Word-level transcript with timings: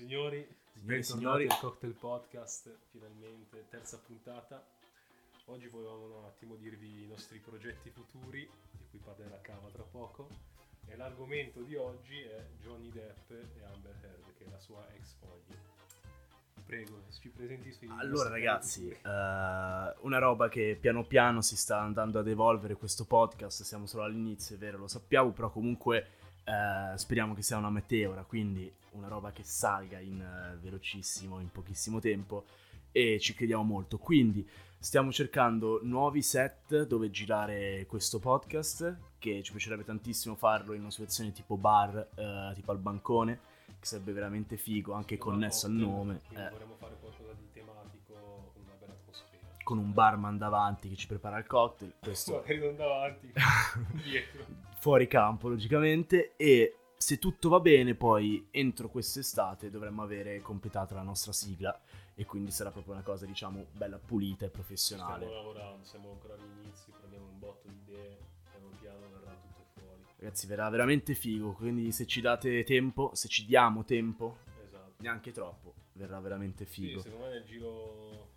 signori, 0.00 0.38
Signori, 0.38 0.46
bentornati 0.72 1.04
signori. 1.04 1.46
al 1.46 1.58
Cocktail 1.58 1.92
Podcast, 1.92 2.74
finalmente 2.90 3.66
terza 3.68 3.98
puntata. 3.98 4.64
Oggi 5.46 5.66
volevamo 5.66 6.20
un 6.20 6.24
attimo 6.24 6.54
dirvi 6.54 7.02
i 7.02 7.06
nostri 7.06 7.38
progetti 7.38 7.90
futuri, 7.90 8.48
di 8.78 8.86
cui 8.88 8.98
parlerà 8.98 9.38
Cava 9.42 9.68
tra 9.68 9.82
poco. 9.82 10.26
E 10.86 10.96
l'argomento 10.96 11.60
di 11.60 11.74
oggi 11.74 12.18
è 12.18 12.46
Johnny 12.62 12.90
Depp 12.90 13.30
e 13.30 13.62
Amber 13.74 13.94
Heard, 14.02 14.36
che 14.38 14.44
è 14.46 14.50
la 14.50 14.58
sua 14.58 14.88
ex 14.94 15.16
moglie. 15.20 15.68
Prego, 16.64 17.02
ci 17.20 17.28
presenti 17.28 17.70
sui 17.70 17.88
Allora 17.98 18.30
ragazzi, 18.30 18.88
eh, 18.88 18.98
una 19.02 20.18
roba 20.18 20.48
che 20.48 20.78
piano 20.80 21.04
piano 21.04 21.42
si 21.42 21.56
sta 21.56 21.78
andando 21.78 22.20
ad 22.20 22.26
evolvere 22.26 22.74
questo 22.74 23.04
podcast, 23.04 23.64
siamo 23.64 23.84
solo 23.84 24.04
all'inizio, 24.04 24.54
è 24.56 24.58
vero, 24.58 24.78
lo 24.78 24.88
sappiamo, 24.88 25.30
però 25.32 25.50
comunque 25.50 26.19
eh, 26.50 26.98
speriamo 26.98 27.34
che 27.34 27.42
sia 27.42 27.56
una 27.56 27.70
meteora, 27.70 28.24
quindi 28.24 28.70
una 28.92 29.06
roba 29.06 29.30
che 29.30 29.44
salga 29.44 30.00
in 30.00 30.20
eh, 30.20 30.56
velocissimo, 30.60 31.38
in 31.38 31.50
pochissimo 31.50 32.00
tempo 32.00 32.44
e 32.90 33.20
ci 33.20 33.34
crediamo 33.34 33.62
molto. 33.62 33.98
Quindi 33.98 34.46
stiamo 34.76 35.12
cercando 35.12 35.78
nuovi 35.82 36.22
set 36.22 36.86
dove 36.86 37.10
girare 37.10 37.86
questo 37.86 38.18
podcast, 38.18 38.96
che 39.18 39.42
ci 39.44 39.52
piacerebbe 39.52 39.84
tantissimo 39.84 40.34
farlo 40.34 40.72
in 40.72 40.80
una 40.80 40.90
situazione 40.90 41.30
tipo 41.30 41.56
bar, 41.56 42.08
eh, 42.14 42.52
tipo 42.54 42.72
al 42.72 42.78
bancone, 42.78 43.38
che 43.78 43.86
sarebbe 43.86 44.12
veramente 44.12 44.56
figo, 44.56 44.92
anche 44.92 45.16
futuri. 45.16 45.36
connesso 45.36 45.66
al 45.66 45.72
nome. 45.72 46.20
quindi 46.26 46.44
eh. 46.44 46.50
vorremmo 46.50 46.74
fare 46.78 46.96
qualcosa 46.98 47.32
di 47.34 47.48
tematico 47.52 48.50
con 48.52 48.62
una 48.64 48.74
bella 48.76 48.94
atmosfera. 48.94 49.56
con 49.62 49.78
un 49.78 49.92
barman 49.92 50.36
davanti 50.36 50.88
che 50.88 50.96
ci 50.96 51.06
prepara 51.06 51.38
il 51.38 51.46
cocktail, 51.46 51.94
questo 52.00 52.32
Magari 52.32 52.58
non 52.58 52.74
davanti, 52.74 53.32
dietro. 54.02 54.68
Fuori 54.80 55.06
campo 55.06 55.48
logicamente 55.48 56.32
e 56.36 56.76
se 56.96 57.18
tutto 57.18 57.48
va 57.50 57.60
bene 57.60 57.94
poi 57.94 58.48
entro 58.50 58.88
quest'estate 58.88 59.70
dovremmo 59.70 60.02
avere 60.02 60.40
completato 60.40 60.94
la 60.94 61.02
nostra 61.02 61.32
sigla 61.32 61.78
e 62.14 62.24
quindi 62.24 62.50
sarà 62.50 62.70
proprio 62.70 62.94
una 62.94 63.02
cosa 63.02 63.26
diciamo 63.26 63.66
bella 63.72 63.98
pulita 63.98 64.46
e 64.46 64.48
professionale. 64.48 65.24
Stiamo 65.26 65.34
lavorando, 65.42 65.84
siamo 65.84 66.10
ancora 66.12 66.34
agli 66.34 66.62
inizi, 66.62 66.90
prendiamo 66.98 67.26
un 67.26 67.38
botto 67.38 67.68
di 67.68 67.76
idee, 67.86 68.18
piano 68.50 68.68
piano 68.80 68.98
verrà 69.12 69.32
tutto 69.40 69.64
fuori. 69.74 70.02
Ragazzi 70.18 70.46
verrà 70.46 70.68
veramente 70.68 71.14
figo, 71.14 71.52
quindi 71.52 71.92
se 71.92 72.06
ci 72.06 72.20
date 72.20 72.64
tempo, 72.64 73.10
se 73.14 73.28
ci 73.28 73.44
diamo 73.46 73.84
tempo, 73.84 74.38
Esatto. 74.66 74.92
neanche 74.98 75.32
troppo, 75.32 75.74
verrà 75.92 76.20
veramente 76.20 76.64
Sì, 76.66 76.86
figo. 76.86 77.00
secondo 77.00 77.26
me 77.26 77.32
nel 77.32 77.44
giro 77.44 78.28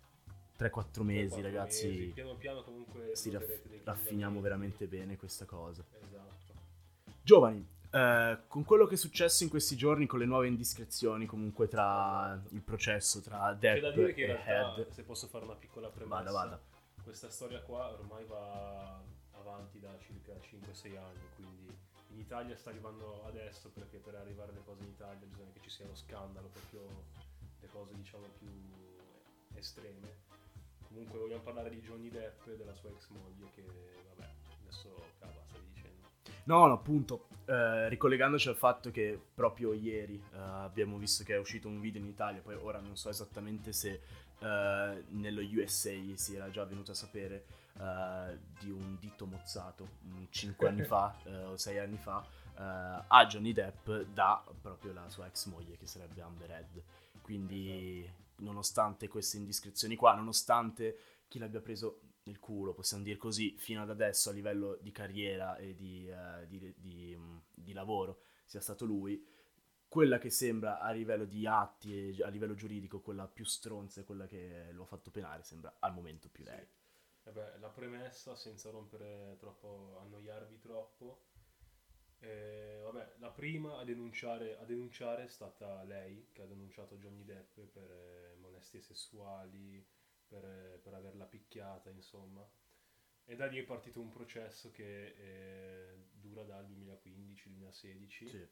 3-4 0.58 1.02
mesi 1.02 1.28
quattro 1.28 1.42
ragazzi, 1.42 1.88
mesi, 1.88 2.06
piano 2.14 2.34
piano 2.36 2.62
comunque 2.62 3.10
si 3.14 3.30
raff- 3.30 3.60
raffiniamo 3.84 4.40
veramente 4.40 4.86
bene 4.86 5.16
questa 5.16 5.44
cosa. 5.44 5.84
Esatto. 6.00 6.33
Giovani, 7.24 7.66
eh, 7.90 8.38
con 8.48 8.64
quello 8.64 8.84
che 8.84 8.94
è 8.94 8.98
successo 8.98 9.44
in 9.44 9.48
questi 9.48 9.76
giorni, 9.76 10.04
con 10.04 10.18
le 10.18 10.26
nuove 10.26 10.46
indiscrezioni 10.46 11.24
comunque 11.24 11.68
tra 11.68 12.38
il 12.50 12.60
processo 12.60 13.22
tra 13.22 13.56
C'è 13.58 13.80
da 13.80 13.90
Depp 13.90 13.94
dire 13.94 14.12
che 14.12 14.24
in 14.24 14.30
e 14.30 14.32
realtà, 14.44 14.80
Head, 14.80 14.88
se 14.90 15.02
posso 15.04 15.26
fare 15.26 15.46
una 15.46 15.54
piccola 15.54 15.88
premessa, 15.88 16.16
vada 16.16 16.32
vada. 16.32 16.60
questa 17.02 17.30
storia 17.30 17.62
qua 17.62 17.90
ormai 17.92 18.26
va 18.26 19.00
avanti 19.38 19.80
da 19.80 19.96
circa 20.00 20.34
5-6 20.34 20.98
anni, 20.98 21.20
quindi 21.36 21.74
in 22.10 22.18
Italia 22.18 22.54
sta 22.56 22.68
arrivando 22.68 23.24
adesso 23.24 23.70
perché 23.70 23.96
per 23.96 24.16
arrivare 24.16 24.52
le 24.52 24.60
cose 24.62 24.82
in 24.82 24.90
Italia 24.90 25.26
bisogna 25.26 25.50
che 25.52 25.60
ci 25.62 25.70
sia 25.70 25.86
lo 25.86 25.94
scandalo, 25.94 26.48
proprio 26.48 27.04
le 27.58 27.68
cose 27.68 27.94
diciamo 27.94 28.26
più 28.38 28.48
estreme. 29.54 30.22
Comunque 30.88 31.18
vogliamo 31.18 31.42
parlare 31.42 31.70
di 31.70 31.80
Johnny 31.80 32.10
Depp 32.10 32.48
e 32.48 32.56
della 32.56 32.74
sua 32.74 32.90
ex 32.90 33.08
moglie 33.08 33.50
che 33.54 33.62
vabbè, 33.62 34.30
adesso 34.60 34.94
cava. 35.18 35.43
No, 36.44 36.66
no, 36.66 36.74
appunto, 36.74 37.28
eh, 37.46 37.88
ricollegandoci 37.88 38.48
al 38.48 38.56
fatto 38.56 38.90
che 38.90 39.18
proprio 39.34 39.72
ieri 39.72 40.22
eh, 40.32 40.38
abbiamo 40.38 40.98
visto 40.98 41.24
che 41.24 41.34
è 41.34 41.38
uscito 41.38 41.68
un 41.68 41.80
video 41.80 42.00
in 42.00 42.06
Italia, 42.08 42.42
poi 42.42 42.54
ora 42.54 42.80
non 42.80 42.96
so 42.96 43.08
esattamente 43.08 43.72
se 43.72 44.00
eh, 44.38 45.04
nello 45.08 45.40
USA 45.40 45.92
si 46.14 46.34
era 46.34 46.50
già 46.50 46.64
venuto 46.64 46.90
a 46.90 46.94
sapere 46.94 47.46
eh, 47.78 48.38
di 48.60 48.70
un 48.70 48.96
dito 48.98 49.26
mozzato 49.26 49.88
5 50.28 50.68
anni 50.68 50.84
fa 50.86 51.16
eh, 51.24 51.44
o 51.44 51.56
6 51.56 51.78
anni 51.78 51.96
fa 51.96 52.22
eh, 52.56 53.04
a 53.08 53.26
Johnny 53.26 53.52
Depp 53.52 53.90
da 54.12 54.44
proprio 54.60 54.92
la 54.92 55.08
sua 55.08 55.26
ex 55.26 55.46
moglie 55.46 55.76
che 55.76 55.86
sarebbe 55.86 56.20
Amber 56.20 56.50
Heard. 56.50 56.82
Quindi, 57.22 58.06
nonostante 58.36 59.08
queste 59.08 59.38
indiscrezioni 59.38 59.96
qua, 59.96 60.14
nonostante 60.14 60.98
chi 61.26 61.38
l'abbia 61.38 61.60
preso 61.60 62.00
nel 62.24 62.38
culo, 62.40 62.72
possiamo 62.74 63.02
dire 63.02 63.16
così, 63.18 63.54
fino 63.58 63.82
ad 63.82 63.90
adesso 63.90 64.30
a 64.30 64.32
livello 64.32 64.78
di 64.80 64.90
carriera 64.92 65.56
e 65.56 65.74
di, 65.74 66.08
eh, 66.08 66.46
di- 66.48 66.74
di, 66.76 67.14
mm, 67.16 67.38
di 67.52 67.72
lavoro 67.72 68.20
sia 68.44 68.60
stato 68.60 68.84
lui, 68.84 69.24
quella 69.88 70.18
che 70.18 70.30
sembra 70.30 70.80
a 70.80 70.90
livello 70.92 71.24
di 71.24 71.46
atti 71.46 72.16
e 72.18 72.22
a 72.22 72.28
livello 72.28 72.54
giuridico 72.54 73.00
quella 73.00 73.28
più 73.28 73.44
stronza 73.44 74.00
e 74.00 74.04
quella 74.04 74.26
che 74.26 74.70
lo 74.72 74.82
ha 74.84 74.86
fatto 74.86 75.10
penare 75.10 75.42
sembra 75.44 75.76
al 75.80 75.94
momento 75.94 76.28
più 76.30 76.44
lei. 76.44 76.66
Sì. 76.66 76.82
Vabbè, 77.24 77.58
la 77.58 77.70
premessa, 77.70 78.36
senza 78.36 78.70
rompere 78.70 79.36
troppo, 79.38 79.98
annoiarvi 80.02 80.58
troppo. 80.60 81.22
eh, 82.20 82.80
vabbè, 82.84 83.14
la 83.18 83.30
prima 83.30 83.78
a 83.78 83.84
denunciare, 83.84 84.58
a 84.58 84.64
denunciare 84.64 85.24
è 85.24 85.28
stata 85.28 85.82
lei, 85.84 86.28
che 86.32 86.42
ha 86.42 86.46
denunciato 86.46 86.96
Johnny 86.96 87.24
Depp 87.24 87.58
per 87.72 87.90
eh, 87.90 88.36
molestie 88.40 88.80
sessuali, 88.82 89.84
per, 90.40 90.80
per 90.82 90.94
averla 90.94 91.26
picchiata, 91.26 91.90
insomma. 91.90 92.48
E 93.26 93.36
da 93.36 93.46
lì 93.46 93.58
è 93.58 93.64
partito 93.64 94.00
un 94.00 94.10
processo 94.10 94.70
che 94.70 95.14
eh, 95.16 96.08
dura 96.12 96.42
dal 96.42 96.68
2015-2016. 96.68 98.08
Sì. 98.08 98.48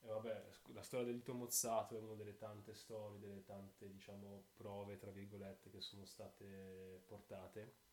E 0.00 0.06
vabbè, 0.06 0.46
la 0.72 0.82
storia 0.82 1.06
del 1.06 1.16
dito 1.16 1.34
mozzato 1.34 1.96
è 1.96 2.00
una 2.00 2.14
delle 2.14 2.36
tante 2.36 2.74
storie, 2.74 3.18
delle 3.18 3.44
tante, 3.44 3.90
diciamo, 3.90 4.50
prove, 4.54 4.96
tra 4.96 5.10
virgolette, 5.10 5.70
che 5.70 5.80
sono 5.80 6.04
state 6.04 7.02
portate. 7.06 7.86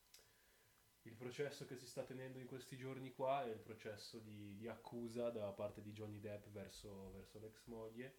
Il 1.03 1.15
processo 1.15 1.65
che 1.65 1.75
si 1.75 1.87
sta 1.87 2.03
tenendo 2.03 2.39
in 2.39 2.47
questi 2.47 2.77
giorni 2.77 3.11
qua 3.11 3.45
è 3.45 3.49
il 3.49 3.59
processo 3.59 4.19
di, 4.19 4.55
di 4.55 4.67
accusa 4.67 5.29
da 5.29 5.51
parte 5.51 5.81
di 5.81 5.91
Johnny 5.91 6.19
Depp 6.19 6.47
verso, 6.47 7.11
verso 7.11 7.39
l'ex 7.39 7.65
moglie, 7.65 8.17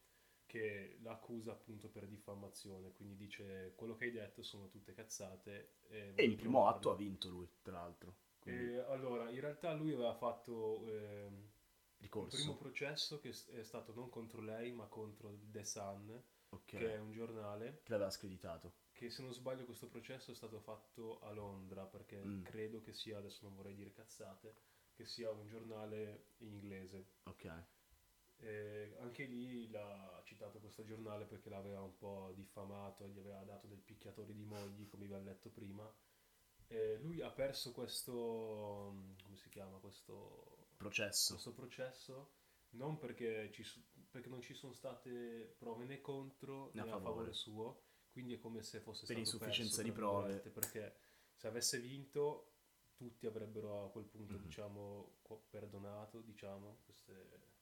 che 0.56 0.96
l'accusa 1.02 1.52
appunto 1.52 1.88
per 1.88 2.06
diffamazione, 2.06 2.92
quindi 2.92 3.16
dice 3.16 3.72
quello 3.76 3.94
che 3.96 4.04
hai 4.06 4.10
detto 4.12 4.42
sono 4.42 4.68
tutte 4.68 4.94
cazzate. 4.94 5.74
E, 5.88 5.98
E 5.98 6.12
voglio 6.12 6.22
in 6.30 6.36
primo 6.36 6.52
provarle." 6.58 6.78
atto 6.78 6.90
ha 6.90 6.96
vinto 6.96 7.28
lui, 7.28 7.48
tra 7.62 7.72
l'altro. 7.72 8.14
Quindi, 8.38 8.72
E, 8.72 8.78
allora, 8.78 9.28
in 9.30 9.40
realtà 9.40 9.72
lui 9.74 9.92
aveva 9.92 10.14
fatto... 10.14 10.86
ehm, 10.88 11.50
il 11.98 12.08
primo 12.28 12.54
processo 12.56 13.18
che 13.18 13.30
è 13.30 13.62
stato 13.62 13.92
non 13.94 14.08
contro 14.10 14.40
lei 14.42 14.70
ma 14.70 14.86
contro 14.86 15.38
The 15.50 15.64
Sun, 15.64 16.22
ok. 16.50 16.64
che 16.64 16.94
è 16.94 16.98
un 16.98 17.10
giornale, 17.10 17.80
Che 17.82 17.90
l'aveva 17.90 18.10
screditato. 18.10 18.74
che 18.92 19.10
se 19.10 19.22
non 19.22 19.32
sbaglio 19.32 19.64
questo 19.64 19.88
processo 19.88 20.30
è 20.30 20.34
stato 20.34 20.60
fatto 20.60 21.18
a 21.20 21.30
Londra, 21.32 21.84
perché 21.86 22.22
Mm. 22.22 22.42
credo 22.44 22.80
che 22.80 22.92
sia, 22.92 23.18
adesso 23.18 23.40
non 23.44 23.54
vorrei 23.56 23.74
dire 23.74 23.92
cazzate, 23.92 24.54
che 24.94 25.04
sia 25.04 25.30
un 25.30 25.46
giornale 25.46 26.26
in 26.38 26.52
inglese. 26.52 27.06
Ok. 27.24 27.50
E 28.38 28.96
anche 29.00 29.24
lì 29.24 29.68
l'ha 29.70 30.20
citato 30.24 30.58
questo 30.60 30.84
giornale 30.84 31.24
perché 31.24 31.48
l'aveva 31.48 31.80
un 31.80 31.96
po' 31.96 32.32
diffamato, 32.34 33.08
gli 33.08 33.18
aveva 33.18 33.42
dato 33.44 33.66
del 33.66 33.78
picchiatori 33.80 34.34
di 34.34 34.44
mogli, 34.44 34.86
come 34.88 35.04
abbiamo 35.04 35.24
letto 35.24 35.48
prima. 35.50 35.90
E 36.68 36.98
lui 36.98 37.20
ha 37.22 37.30
perso 37.30 37.72
questo, 37.72 38.12
come 39.22 39.36
si 39.36 39.48
chiama, 39.48 39.78
questo 39.78 40.68
Processo. 40.76 41.32
questo 41.34 41.52
processo 41.54 42.30
non 42.70 42.98
perché, 42.98 43.50
ci 43.52 43.64
perché 44.10 44.28
non 44.28 44.40
ci 44.42 44.52
sono 44.54 44.72
state 44.72 45.54
prove 45.58 45.84
né 45.86 46.00
contro 46.00 46.70
né, 46.74 46.82
Né 46.82 46.90
a 46.90 46.94
a 46.96 46.98
favore. 46.98 47.14
favore. 47.14 47.32
suo, 47.32 47.82
quindi 48.10 48.34
è 48.34 48.38
come 48.38 48.62
se 48.62 48.80
fosse 48.80 49.06
Per 49.06 49.16
stato 49.16 49.20
insufficienza 49.20 49.76
perso, 49.76 49.90
di 49.90 49.96
prove. 49.96 50.38
Perché 50.50 50.96
se 51.34 51.46
avesse 51.46 51.78
vinto 51.80 52.50
tutti 52.96 53.26
avrebbero 53.26 53.84
a 53.86 53.90
quel 53.90 54.04
punto, 54.04 54.34
Mhm. 54.34 54.42
diciamo, 54.42 55.18
perdonato, 55.48 56.20
diciamo, 56.20 56.78
queste... 56.84 57.54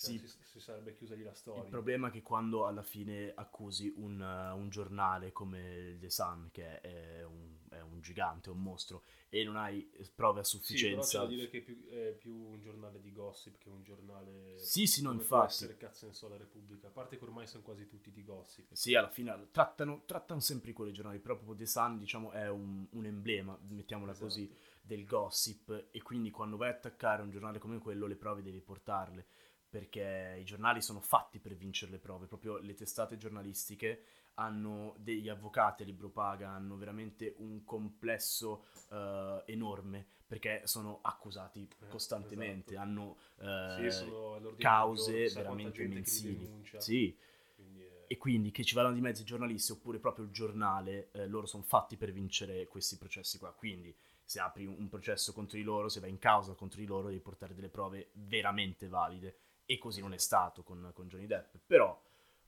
Sì, 0.00 0.18
si, 0.26 0.38
si 0.42 0.60
sarebbe 0.60 0.94
chiusa 0.94 1.14
lì 1.14 1.22
la 1.22 1.34
storia. 1.34 1.64
Il 1.64 1.68
problema 1.68 2.08
è 2.08 2.10
che 2.10 2.22
quando 2.22 2.66
alla 2.66 2.82
fine 2.82 3.34
accusi 3.34 3.92
un, 3.96 4.18
uh, 4.18 4.56
un 4.56 4.70
giornale 4.70 5.30
come 5.30 5.98
The 6.00 6.08
Sun, 6.08 6.48
che 6.50 6.80
è 6.80 7.22
un, 7.22 7.58
è 7.68 7.80
un 7.80 8.00
gigante, 8.00 8.48
un 8.48 8.62
mostro, 8.62 9.02
e 9.28 9.44
non 9.44 9.56
hai 9.56 9.90
prove 10.14 10.40
a 10.40 10.42
Sì, 10.42 10.58
però 10.58 10.72
c'è 10.72 11.04
sufficienza... 11.04 11.18
da 11.18 11.26
dire 11.26 11.50
che 11.50 11.58
è 11.58 11.60
più, 11.60 11.86
è 11.86 12.16
più 12.18 12.34
un 12.34 12.60
giornale 12.62 12.98
di 13.02 13.12
gossip 13.12 13.58
che 13.58 13.68
un 13.68 13.82
giornale... 13.82 14.56
Sì, 14.56 14.86
sì, 14.86 15.02
no, 15.02 15.12
infatti. 15.12 15.52
essere 15.52 15.76
cazzo 15.76 16.06
ne 16.06 16.14
so 16.14 16.28
la 16.28 16.38
Repubblica, 16.38 16.86
a 16.86 16.90
parte 16.90 17.18
che 17.18 17.24
ormai 17.24 17.46
sono 17.46 17.62
quasi 17.62 17.86
tutti 17.86 18.10
di 18.10 18.24
gossip. 18.24 18.72
Sì, 18.72 18.94
alla 18.94 19.10
fine 19.10 19.48
trattano, 19.50 20.04
trattano 20.06 20.40
sempre 20.40 20.72
quei 20.72 20.94
giornali, 20.94 21.18
però 21.18 21.34
proprio 21.34 21.56
The 21.56 21.66
Sun, 21.66 21.98
diciamo, 21.98 22.30
è 22.30 22.48
un, 22.48 22.86
un 22.90 23.04
emblema, 23.04 23.58
mettiamola 23.68 24.12
Esatto. 24.12 24.26
così, 24.26 24.50
del 24.80 25.04
gossip, 25.04 25.88
e 25.90 26.00
quindi 26.00 26.30
quando 26.30 26.56
vai 26.56 26.70
a 26.70 26.72
attaccare 26.72 27.20
un 27.20 27.30
giornale 27.30 27.58
come 27.58 27.76
quello, 27.78 28.06
le 28.06 28.16
prove 28.16 28.40
devi 28.40 28.62
portarle, 28.62 29.26
perché 29.70 30.36
i 30.38 30.44
giornali 30.44 30.82
sono 30.82 31.00
fatti 31.00 31.38
per 31.38 31.54
vincere 31.54 31.92
le 31.92 31.98
prove, 31.98 32.26
proprio 32.26 32.58
le 32.58 32.74
testate 32.74 33.16
giornalistiche 33.16 34.02
hanno 34.34 34.94
degli 34.98 35.28
avvocati 35.28 35.82
a 35.82 35.86
libro 35.86 36.08
paga, 36.08 36.50
hanno 36.50 36.76
veramente 36.76 37.34
un 37.38 37.64
complesso 37.64 38.64
eh, 38.90 39.42
enorme 39.46 40.06
perché 40.26 40.62
sono 40.64 40.98
accusati 41.02 41.68
Eh, 41.82 41.88
costantemente, 41.88 42.74
esatto. 42.74 42.88
hanno 42.88 43.16
eh, 43.38 43.76
Sì, 43.76 44.10
del 44.40 44.56
cause 44.58 45.28
veramente 45.30 45.86
mensili. 45.86 46.48
Sì, 46.76 47.16
Quindi 47.54 47.88
e 48.06 48.16
quindi 48.18 48.50
che 48.50 48.64
ci 48.64 48.74
vadano 48.74 48.94
di 48.94 49.00
mezzo 49.00 49.22
i 49.22 49.24
giornalisti 49.24 49.70
oppure 49.70 49.98
proprio 50.00 50.24
il 50.24 50.32
giornale, 50.32 51.10
eh, 51.12 51.26
loro 51.28 51.46
sono 51.46 51.62
fatti 51.62 51.96
per 51.96 52.10
vincere 52.12 52.66
questi 52.66 52.96
processi 52.96 53.38
qua. 53.38 53.52
Quindi 53.52 53.94
se 54.24 54.40
apri 54.40 54.66
un 54.66 54.88
processo 54.88 55.32
contro 55.32 55.56
di 55.56 55.62
loro, 55.62 55.88
se 55.88 56.00
vai 56.00 56.10
in 56.10 56.18
causa 56.18 56.54
contro 56.54 56.80
di 56.80 56.86
loro, 56.86 57.06
devi 57.08 57.20
portare 57.20 57.54
delle 57.54 57.68
prove 57.68 58.10
veramente 58.14 58.88
valide. 58.88 59.36
E 59.70 59.78
così 59.78 60.00
non 60.00 60.12
è 60.12 60.18
stato 60.18 60.64
con, 60.64 60.90
con 60.92 61.06
Johnny 61.06 61.26
Depp. 61.26 61.54
Però 61.64 61.96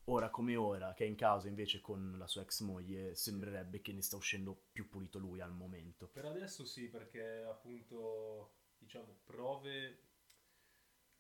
ora 0.06 0.28
come 0.30 0.56
ora, 0.56 0.92
che 0.92 1.04
è 1.04 1.06
in 1.06 1.14
causa 1.14 1.46
invece 1.46 1.80
con 1.80 2.16
la 2.18 2.26
sua 2.26 2.42
ex 2.42 2.62
moglie, 2.62 3.14
sembrerebbe 3.14 3.80
che 3.80 3.92
ne 3.92 4.02
sta 4.02 4.16
uscendo 4.16 4.64
più 4.72 4.88
pulito 4.88 5.20
lui 5.20 5.40
al 5.40 5.52
momento. 5.52 6.08
Per 6.08 6.24
adesso 6.24 6.64
sì, 6.64 6.88
perché 6.88 7.44
appunto, 7.44 8.54
diciamo, 8.76 9.20
prove 9.22 9.98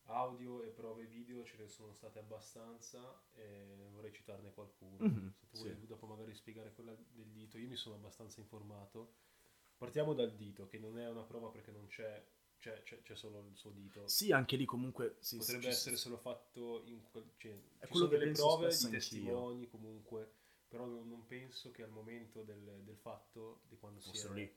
audio 0.06 0.64
e 0.64 0.70
prove 0.70 1.04
video 1.04 1.44
ce 1.44 1.56
ne 1.58 1.68
sono 1.68 1.92
state 1.92 2.18
abbastanza 2.18 3.22
e 3.34 3.86
vorrei 3.92 4.12
citarne 4.12 4.52
qualcuno. 4.52 4.96
Mm-hmm, 5.04 5.28
Se 5.38 5.46
tu 5.46 5.58
vuoi 5.58 5.86
dopo 5.86 6.06
magari 6.06 6.34
spiegare 6.34 6.72
quella 6.72 6.96
del 7.12 7.30
dito, 7.30 7.58
io 7.58 7.68
mi 7.68 7.76
sono 7.76 7.94
abbastanza 7.94 8.40
informato. 8.40 9.14
Partiamo 9.76 10.14
dal 10.14 10.34
dito, 10.34 10.66
che 10.66 10.80
non 10.80 10.98
è 10.98 11.08
una 11.08 11.22
prova 11.22 11.48
perché 11.50 11.70
non 11.70 11.86
c'è 11.86 12.20
c'è, 12.62 12.80
c'è, 12.84 13.02
c'è, 13.02 13.16
solo 13.16 13.44
il 13.50 13.56
suo 13.56 13.70
dito. 13.70 14.06
Sì, 14.06 14.30
anche 14.30 14.54
lì 14.54 14.64
comunque... 14.64 15.16
Sì, 15.18 15.36
Potrebbe 15.38 15.66
essere 15.66 15.96
solo 15.96 16.16
fatto 16.16 16.84
in... 16.84 17.00
Cioè, 17.36 17.60
è 17.78 17.88
sono 17.90 18.06
delle 18.06 18.30
prove 18.30 18.68
di 18.68 18.88
testimoni 18.88 19.54
anch'io. 19.54 19.68
comunque, 19.68 20.32
però 20.68 20.86
non, 20.86 21.26
penso 21.26 21.72
che 21.72 21.82
al 21.82 21.90
momento 21.90 22.42
del, 22.42 22.82
del 22.84 22.96
fatto, 22.96 23.62
di 23.66 23.76
quando 23.76 23.98
si 23.98 24.16
era, 24.16 24.32
lì. 24.32 24.54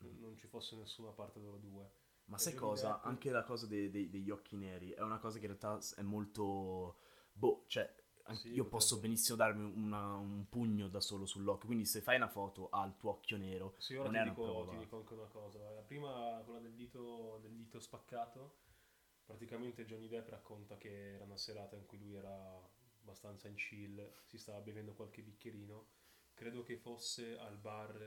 Non, 0.00 0.18
non 0.20 0.36
ci 0.36 0.46
fosse 0.46 0.76
nessuna 0.76 1.12
parte 1.12 1.38
loro 1.38 1.56
due. 1.56 1.90
Ma 2.26 2.36
sai 2.36 2.52
cosa? 2.52 3.00
Anche 3.00 3.30
la 3.30 3.42
cosa 3.42 3.66
dei, 3.66 3.88
dei, 3.88 4.10
degli 4.10 4.28
occhi 4.28 4.56
neri 4.56 4.90
è 4.90 5.00
una 5.00 5.18
cosa 5.18 5.38
che 5.38 5.46
in 5.46 5.56
realtà 5.58 5.80
è 5.96 6.02
molto... 6.02 6.98
Boh, 7.32 7.64
cioè 7.68 7.90
sì, 8.34 8.52
io 8.52 8.64
posso 8.64 8.98
benissimo 8.98 9.36
darmi 9.36 9.64
una, 9.64 10.14
un 10.14 10.48
pugno 10.48 10.88
da 10.88 11.00
solo 11.00 11.26
sull'occhio, 11.26 11.66
quindi 11.66 11.84
se 11.84 12.00
fai 12.00 12.16
una 12.16 12.28
foto 12.28 12.68
al 12.70 12.96
tuo 12.96 13.10
occhio 13.10 13.36
nero, 13.36 13.74
sì, 13.78 13.94
ora 13.94 14.10
ti 14.10 14.28
dico, 14.28 14.68
ti, 14.70 14.78
dico, 14.78 14.96
anche 14.96 15.14
una 15.14 15.26
cosa. 15.26 15.70
La 15.70 15.82
prima, 15.82 16.42
quella 16.44 16.60
del 16.60 16.74
dito, 16.74 17.38
del 17.42 17.52
dito 17.52 17.78
spaccato, 17.78 18.56
praticamente 19.24 19.84
Johnny 19.84 20.08
Depp 20.08 20.28
racconta 20.28 20.76
che 20.76 21.14
era 21.14 21.24
una 21.24 21.36
serata 21.36 21.76
in 21.76 21.86
cui 21.86 21.98
lui 21.98 22.14
era 22.14 22.60
abbastanza 23.02 23.48
in 23.48 23.54
chill, 23.54 24.12
si 24.24 24.38
stava 24.38 24.60
bevendo 24.60 24.94
qualche 24.94 25.22
bicchierino, 25.22 25.86
credo 26.34 26.62
che 26.62 26.76
fosse 26.76 27.38
al 27.38 27.56
bar, 27.56 28.00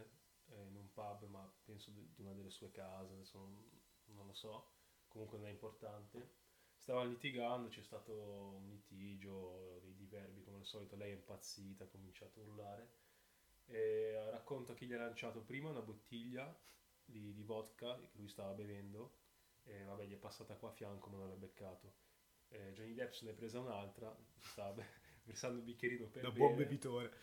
eh, 0.50 0.66
in 0.68 0.76
un 0.76 0.92
pub, 0.92 1.28
ma 1.30 1.50
penso 1.64 1.92
di 1.92 2.12
una 2.18 2.34
delle 2.34 2.50
sue 2.50 2.72
case, 2.72 3.14
adesso 3.14 3.38
non, 3.38 3.70
non 4.16 4.28
lo 4.28 4.34
so, 4.34 4.72
comunque 5.08 5.38
non 5.38 5.48
è 5.48 5.52
importante 5.52 6.39
stava 6.90 7.04
litigando, 7.04 7.68
c'è 7.68 7.84
stato 7.84 8.56
un 8.58 8.68
litigio, 8.68 9.80
dei 9.84 9.94
diverbi 9.94 10.42
come 10.42 10.58
al 10.58 10.66
solito, 10.66 10.96
lei 10.96 11.12
è 11.12 11.14
impazzita, 11.14 11.84
ha 11.84 11.88
cominciato 11.88 12.40
a 12.40 12.44
urlare 12.44 12.90
e 13.68 14.32
racconta 14.32 14.74
che 14.74 14.88
gli 14.88 14.94
ha 14.94 14.98
lanciato 14.98 15.42
prima 15.42 15.70
una 15.70 15.84
bottiglia 15.84 16.52
di, 17.06 17.32
di, 17.32 17.44
vodka 17.44 17.96
che 17.96 18.18
lui 18.18 18.28
stava 18.28 18.54
bevendo 18.54 19.18
e 19.66 19.84
vabbè 19.84 20.06
gli 20.06 20.14
è 20.14 20.18
passata 20.18 20.56
qua 20.56 20.70
a 20.70 20.72
fianco 20.72 21.12
ma 21.12 21.18
non 21.18 21.30
l'ha 21.30 21.36
beccato. 21.36 21.94
E 22.48 22.74
Johnny 22.74 22.96
Depp 22.96 23.12
se 23.12 23.26
ne 23.26 23.32
è 23.32 23.36
presa 23.36 23.60
un'altra, 23.60 24.12
stava 24.40 24.84
versando 25.26 25.60
un 25.60 25.66
bicchierino 25.66 26.08
per 26.08 26.24
da 26.24 26.32
bere. 26.32 26.40
buon 26.40 26.56
bevitore. 26.56 27.14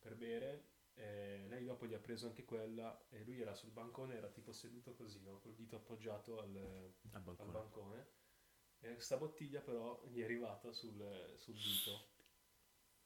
Per 0.00 0.16
bere. 0.16 0.64
E 0.92 1.46
lei 1.48 1.64
dopo 1.64 1.86
gli 1.86 1.94
ha 1.94 1.98
preso 1.98 2.26
anche 2.26 2.44
quella 2.44 3.06
e 3.08 3.24
lui 3.24 3.40
era 3.40 3.54
sul 3.54 3.70
bancone, 3.70 4.16
era 4.16 4.28
tipo 4.28 4.52
seduto 4.52 4.92
così, 4.92 5.22
no? 5.22 5.38
col 5.38 5.54
dito 5.54 5.76
appoggiato 5.76 6.40
al, 6.40 6.92
al 7.12 7.22
bancone. 7.22 7.48
Al 7.48 7.62
bancone 7.62 8.20
e 8.82 8.94
questa 8.94 9.16
bottiglia 9.16 9.60
però 9.60 10.02
gli 10.08 10.20
è 10.20 10.24
arrivata 10.24 10.72
sul, 10.72 11.34
sul 11.36 11.54
dito 11.54 12.10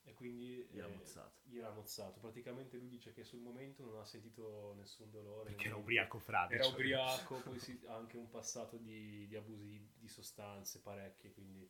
e 0.07 0.15
quindi 0.15 0.67
gli, 0.71 0.79
eh, 0.79 0.87
mozzato. 0.87 1.41
gli 1.43 1.59
era 1.59 1.71
mozzato. 1.71 2.21
Praticamente 2.21 2.77
lui 2.77 2.89
dice 2.89 3.13
che 3.13 3.25
sul 3.25 3.41
momento 3.41 3.85
non 3.85 3.99
ha 3.99 4.05
sentito 4.05 4.73
nessun 4.77 5.11
dolore. 5.11 5.51
Perché 5.51 5.67
era 5.67 5.77
ubriaco 5.77 6.19
frate. 6.21 6.55
Era 6.55 6.63
cioè. 6.63 6.73
ubriaco, 6.73 7.41
poi 7.41 7.59
si, 7.59 7.81
ha 7.87 7.97
anche 7.97 8.17
un 8.17 8.31
passato 8.31 8.77
di, 8.77 9.27
di 9.27 9.35
abusi 9.35 9.67
di, 9.67 9.91
di, 9.99 10.09
sostanze 10.09 10.81
parecchie, 10.81 11.33
quindi 11.33 11.69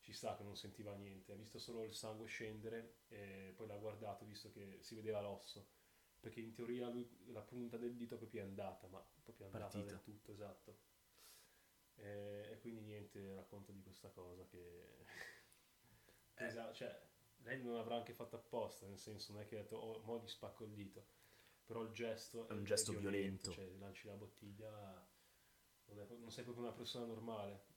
ci 0.00 0.14
sta 0.14 0.36
che 0.36 0.42
non 0.42 0.56
sentiva 0.56 0.94
niente. 0.94 1.32
Ha 1.32 1.36
visto 1.36 1.58
solo 1.58 1.84
il 1.84 1.92
sangue 1.92 2.26
scendere 2.26 3.00
e 3.08 3.52
poi 3.54 3.66
l'ha 3.66 3.76
guardato 3.76 4.24
visto 4.24 4.50
che 4.50 4.78
si 4.80 4.94
vedeva 4.94 5.20
l'osso. 5.20 5.68
Perché 6.18 6.40
in 6.40 6.54
teoria 6.54 6.88
lui 6.88 7.06
la 7.26 7.42
punta 7.42 7.76
del 7.76 7.94
dito 7.94 8.16
proprio 8.16 8.40
è 8.40 8.44
andata, 8.44 8.88
ma 8.88 9.06
proprio 9.22 9.48
è 9.48 9.50
andata 9.50 9.70
Partita. 9.70 9.92
del 9.92 10.02
tutto, 10.02 10.32
esatto. 10.32 10.78
E, 11.96 12.48
e, 12.52 12.58
quindi 12.60 12.82
niente, 12.82 13.34
racconto 13.34 13.72
di 13.72 13.82
questa 13.82 14.08
cosa 14.10 14.44
che... 14.46 15.04
eh. 16.34 16.46
esatto, 16.46 16.74
cioè, 16.74 17.00
lei 17.38 17.62
non 17.62 17.76
avrà 17.76 17.96
anche 17.96 18.12
fatto 18.12 18.36
apposta, 18.36 18.86
nel 18.86 18.98
senso 18.98 19.32
non 19.32 19.42
è 19.42 19.46
che 19.46 19.58
ha 19.58 19.62
detto, 19.62 19.76
oh, 19.76 20.02
mo 20.02 20.20
gli 20.20 20.28
spacco 20.28 20.64
il 20.64 20.72
dito, 20.72 21.06
però 21.64 21.82
il 21.82 21.92
gesto 21.92 22.48
è 22.48 22.52
un 22.52 22.64
gesto 22.64 22.92
è 22.92 22.96
violento, 22.96 23.50
violento, 23.50 23.52
cioè 23.52 23.78
lanci 23.78 24.06
la 24.06 24.14
bottiglia, 24.14 25.08
non, 25.86 26.00
è, 26.00 26.06
non 26.16 26.30
sei 26.30 26.44
proprio 26.44 26.64
una 26.64 26.74
persona 26.74 27.06
normale. 27.06 27.74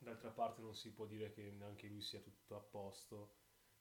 D'altra 0.00 0.30
parte 0.30 0.62
non 0.62 0.74
si 0.74 0.92
può 0.92 1.06
dire 1.06 1.32
che 1.32 1.50
neanche 1.50 1.88
lui 1.88 2.00
sia 2.00 2.20
tutto 2.20 2.56
a 2.56 2.60
posto, 2.60 3.34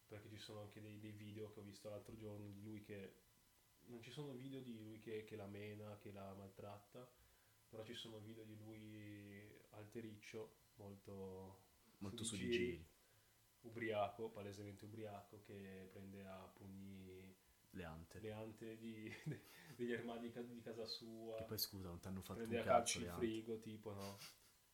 perché 0.07 0.29
ci 0.29 0.39
sono 0.39 0.61
anche 0.61 0.81
dei, 0.81 0.99
dei 0.99 1.11
video 1.11 1.51
che 1.51 1.59
ho 1.59 1.63
visto 1.63 1.89
l'altro 1.89 2.15
giorno 2.15 2.47
di 2.47 2.61
lui 2.61 2.81
che... 2.81 3.25
Non 3.87 4.01
ci 4.01 4.11
sono 4.11 4.33
video 4.33 4.59
di 4.59 4.73
lui 4.73 4.99
che, 4.99 5.23
che 5.23 5.37
la 5.37 5.45
mena, 5.45 5.97
che 5.97 6.11
la 6.11 6.33
maltratta, 6.33 7.09
però 7.69 7.85
ci 7.85 7.93
sono 7.93 8.19
video 8.19 8.43
di 8.43 8.57
lui 8.57 9.46
altericcio, 9.77 10.55
molto, 10.75 11.63
molto 11.99 12.23
su 12.23 12.35
di 12.35 12.49
giri, 12.49 12.87
ubriaco, 13.61 14.29
palesemente 14.29 14.85
ubriaco, 14.85 15.41
che 15.41 15.89
prende 15.91 16.25
a 16.25 16.49
pugni 16.53 17.35
le 17.71 17.83
ante, 17.83 18.19
le 18.19 18.31
ante 18.31 18.77
di, 18.77 19.11
degli 19.75 19.93
armadi 19.93 20.31
di 20.31 20.61
casa 20.61 20.85
sua. 20.85 21.37
Che 21.37 21.43
poi 21.43 21.57
scusa, 21.57 21.87
non 21.87 21.99
ti 21.99 22.07
hanno 22.07 22.21
fatto 22.21 22.39
prende 22.39 22.57
un 22.57 22.63
calcio 22.63 22.99
il 22.99 23.09
frigo, 23.09 23.59
tipo, 23.59 23.93
no? 23.93 24.17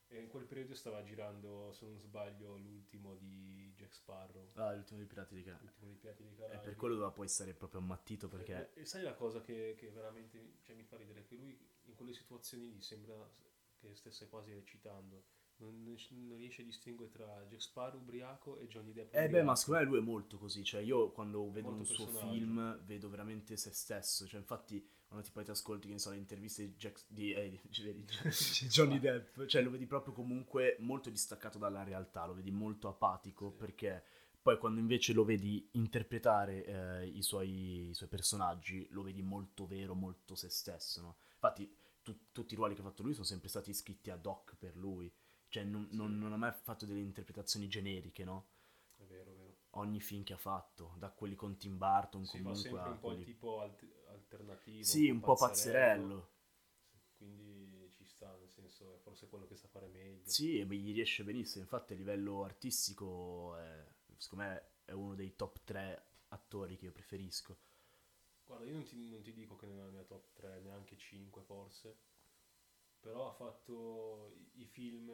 E 0.07 0.19
in 0.19 0.27
quel 0.27 0.45
periodo 0.45 0.75
stava 0.75 1.03
girando, 1.03 1.71
se 1.73 1.85
non 1.85 1.97
sbaglio, 1.97 2.55
l'ultimo 2.57 3.15
di 3.15 3.73
Jack 3.75 3.95
Sparrow. 3.95 4.51
Ah, 4.53 4.73
l'ultimo 4.73 4.99
dei 4.99 5.07
Pirati 5.07 5.33
di 5.33 5.43
Caraibi. 5.43 5.65
L'ultimo 5.65 5.87
dei 5.87 5.97
Pirati 5.97 6.23
di 6.23 6.35
Caraibi. 6.35 6.55
E 6.55 6.59
per 6.59 6.75
quello 6.75 6.93
doveva 6.93 7.11
poi 7.11 7.25
essere 7.25 7.53
proprio 7.53 7.79
ammattito 7.79 8.27
perché... 8.27 8.73
E, 8.75 8.81
e 8.81 8.85
sai 8.85 9.01
la 9.01 9.15
cosa 9.15 9.41
che, 9.41 9.73
che 9.75 9.89
veramente 9.89 10.59
cioè, 10.61 10.75
mi 10.75 10.83
fa 10.83 10.97
ridere? 10.97 11.23
Che 11.23 11.35
lui 11.35 11.57
in 11.85 11.95
quelle 11.95 12.13
situazioni 12.13 12.71
lì 12.71 12.81
sembra 12.81 13.15
che 13.87 13.95
stesse 13.95 14.27
quasi 14.27 14.53
recitando. 14.53 15.23
Non, 15.57 15.83
non, 15.83 16.37
riesce 16.37 16.61
a 16.61 16.65
distinguere 16.65 17.11
tra 17.11 17.45
Jack 17.47 17.61
Sparrow 17.61 17.99
ubriaco 17.99 18.57
e 18.57 18.67
Johnny 18.67 18.91
Depp. 18.91 19.13
Eh 19.13 19.29
beh, 19.29 19.43
ma 19.43 19.55
secondo 19.55 19.81
me 19.81 19.85
lui 19.87 19.97
è 19.99 20.01
molto 20.01 20.37
così. 20.37 20.63
Cioè, 20.63 20.81
io 20.81 21.11
quando 21.11 21.49
vedo 21.51 21.69
un 21.69 21.85
suo 21.85 22.07
film 22.07 22.83
vedo 22.85 23.09
veramente 23.09 23.55
se 23.55 23.71
stesso. 23.71 24.25
Cioè, 24.25 24.39
infatti, 24.39 24.85
quando 25.07 25.23
ti 25.25 25.31
poi 25.31 25.43
ti 25.43 25.51
ascolti, 25.51 25.87
che 25.87 25.93
ne 25.93 25.99
so, 25.99 26.09
le 26.09 26.17
interviste 26.17 26.65
di, 26.65 26.73
Jack, 26.75 27.05
di, 27.07 27.33
eh, 27.33 27.49
di 27.49 27.59
Johnny 28.67 28.99
Depp, 28.99 29.45
cioè 29.45 29.61
lo 29.61 29.69
vedi 29.69 29.85
proprio 29.85 30.13
comunque 30.13 30.75
molto 30.79 31.09
distaccato 31.09 31.59
dalla 31.59 31.83
realtà, 31.83 32.25
lo 32.25 32.33
vedi 32.33 32.51
molto 32.51 32.87
apatico 32.87 33.51
sì. 33.51 33.57
perché 33.57 34.03
poi 34.43 34.57
quando 34.57 34.81
invece 34.81 35.13
lo 35.13 35.23
vedi 35.23 35.69
interpretare 35.71 36.65
eh, 36.65 37.07
i, 37.07 37.21
suoi, 37.21 37.89
i, 37.89 37.93
suoi, 37.93 38.09
personaggi, 38.09 38.85
lo 38.89 39.01
vedi 39.01 39.21
molto 39.21 39.65
vero, 39.65 39.95
molto 39.95 40.35
se 40.35 40.49
stesso, 40.49 41.01
no? 41.01 41.15
Infatti 41.35 41.73
tu, 42.03 42.31
tutti 42.31 42.53
i 42.53 42.57
ruoli 42.57 42.75
che 42.75 42.81
ha 42.81 42.83
fatto 42.83 43.01
lui 43.01 43.13
sono 43.13 43.25
sempre 43.25 43.49
stati 43.49 43.73
scritti 43.73 44.11
ad 44.11 44.25
hoc 44.25 44.55
per 44.55 44.75
lui, 44.75 45.11
cioè 45.47 45.63
non, 45.63 45.87
sì. 45.89 45.95
non, 45.95 46.17
non 46.17 46.33
ha 46.33 46.37
mai 46.37 46.51
fatto 46.51 46.85
delle 46.85 46.99
interpretazioni 46.99 47.67
generiche, 47.67 48.23
no? 48.23 48.49
È 48.95 49.03
vero, 49.05 49.31
è 49.31 49.35
vero. 49.35 49.57
Ogni 49.71 49.99
film 49.99 50.23
che 50.23 50.33
ha 50.33 50.37
fatto, 50.37 50.93
da 50.97 51.09
quelli 51.09 51.35
con 51.35 51.57
Tim 51.57 51.77
Burton 51.77 52.25
sì, 52.25 52.37
comunque... 52.37 52.55
Sì, 52.55 52.69
sempre 52.69 52.89
un 52.89 52.99
po' 52.99 53.07
quelli... 53.07 53.19
il 53.21 53.25
tipo 53.25 53.61
alt- 53.61 54.05
alternativo. 54.09 54.83
Sì, 54.83 55.09
un 55.09 55.19
po', 55.19 55.33
po 55.33 55.47
pazzerello. 55.47 56.31
Quindi 57.17 57.89
ci 57.89 58.05
sta, 58.05 58.35
nel 58.37 58.51
senso 58.51 58.93
è 58.93 58.99
forse 58.99 59.27
quello 59.27 59.47
che 59.47 59.55
sa 59.55 59.67
fare 59.67 59.87
meglio. 59.87 60.29
Sì, 60.29 60.59
e 60.59 60.65
gli 60.65 60.93
riesce 60.93 61.23
benissimo, 61.23 61.63
infatti 61.63 61.93
a 61.93 61.95
livello 61.95 62.43
artistico... 62.43 63.57
È 63.57 63.91
secondo 64.23 64.45
me 64.45 64.63
è 64.85 64.91
uno 64.93 65.15
dei 65.15 65.35
top 65.35 65.59
3 65.63 66.05
attori 66.29 66.77
che 66.77 66.85
io 66.85 66.91
preferisco. 66.91 67.57
Guarda, 68.45 68.65
io 68.65 68.73
non 68.73 68.83
ti, 68.83 69.09
non 69.09 69.21
ti 69.21 69.33
dico 69.33 69.55
che 69.55 69.65
non 69.65 69.79
è 69.79 69.83
la 69.83 69.91
mia 69.91 70.03
top 70.03 70.31
3, 70.33 70.61
neanche 70.61 70.97
5 70.97 71.41
forse, 71.43 71.97
però 72.99 73.29
ha 73.29 73.33
fatto 73.33 74.35
i 74.53 74.65
film, 74.65 75.11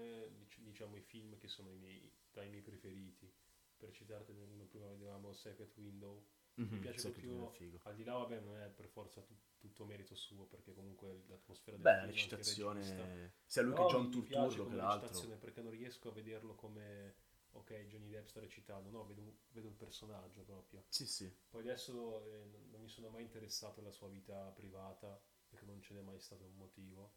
diciamo 0.58 0.96
i 0.96 1.02
film 1.02 1.38
che 1.38 1.48
sono 1.48 1.72
i 1.72 1.78
miei, 1.78 2.12
tra 2.32 2.44
i 2.44 2.50
miei 2.50 2.62
preferiti. 2.62 3.32
Per 3.78 3.92
citartene 3.92 4.42
uno, 4.42 4.66
prima 4.66 4.88
vedevamo 4.88 5.32
Secret 5.32 5.76
Window, 5.78 6.26
mm-hmm, 6.60 6.72
mi 6.72 6.80
piace 6.80 7.12
più, 7.12 7.50
al 7.84 7.96
di 7.96 8.04
là 8.04 8.14
vabbè 8.14 8.42
non 8.42 8.58
è 8.58 8.70
per 8.70 8.88
forza 8.90 9.22
tu, 9.22 9.34
tutto 9.58 9.86
merito 9.86 10.16
suo, 10.16 10.46
perché 10.46 10.74
comunque 10.74 11.24
l'atmosfera 11.28 11.78
del 11.78 11.84
Beh, 11.84 11.92
film, 11.92 12.02
la 12.02 12.12
recitazione, 12.12 13.34
sia 13.46 13.62
lui 13.62 13.74
che 13.74 13.86
John 13.86 14.12
Turturro 14.12 14.68
che 14.68 14.76
l'altro. 14.76 15.38
perché 15.38 15.62
non 15.62 15.72
riesco 15.72 16.10
a 16.10 16.12
vederlo 16.12 16.56
come 16.56 17.16
ok, 17.52 17.86
Johnny 17.88 18.10
Depp 18.10 18.28
sta 18.28 18.40
recitando, 18.40 18.90
no, 18.90 19.06
vedo, 19.06 19.22
vedo 19.52 19.68
un 19.68 19.76
personaggio 19.76 20.42
proprio. 20.44 20.86
Sì, 20.90 21.06
sì. 21.06 21.32
Poi 21.50 21.62
adesso 21.62 22.24
eh, 22.26 22.50
non 22.72 22.82
mi 22.82 22.90
sono 22.90 23.10
mai 23.10 23.24
interessato 23.24 23.80
alla 23.80 23.92
sua 23.92 24.08
vita 24.08 24.52
privata, 24.56 25.20
perché 25.48 25.66
non 25.66 25.82
ce 25.82 25.94
n'è 25.94 26.02
mai 26.02 26.20
stato 26.20 26.44
un 26.46 26.56
motivo. 26.56 27.14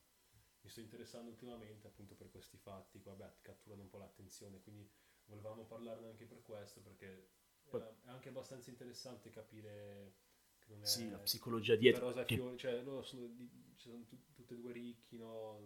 Mi 0.62 0.70
sto 0.70 0.80
interessando 0.80 1.30
ultimamente 1.30 1.86
appunto 1.88 2.14
per 2.14 2.30
questi 2.30 2.56
fatti, 2.56 3.00
vabbè, 3.00 3.34
catturano 3.42 3.82
un 3.82 3.88
po' 3.88 3.98
l'attenzione, 3.98 4.60
quindi 4.60 4.88
volevamo 5.26 5.64
parlarne 5.64 6.08
anche 6.08 6.24
per 6.24 6.42
questo, 6.42 6.80
perché 6.80 7.30
Eh, 7.72 7.78
è 8.04 8.08
anche 8.08 8.28
abbastanza 8.28 8.70
interessante 8.70 9.30
capire 9.30 10.14
che 10.60 10.74
non 10.74 10.82
è... 10.82 10.86
Sì, 10.86 11.10
la 11.10 11.18
psicologia 11.18 11.74
dietro. 11.76 12.06
Rosa 12.06 12.24
che- 12.24 12.36
fiori, 12.36 12.56
cioè 12.58 12.80
loro 12.82 13.02
sono, 13.02 13.28
sono 13.76 14.04
tu- 14.04 14.22
tutti 14.34 14.54
e 14.54 14.56
due 14.56 14.72
ricchi, 14.72 15.16
no? 15.18 15.58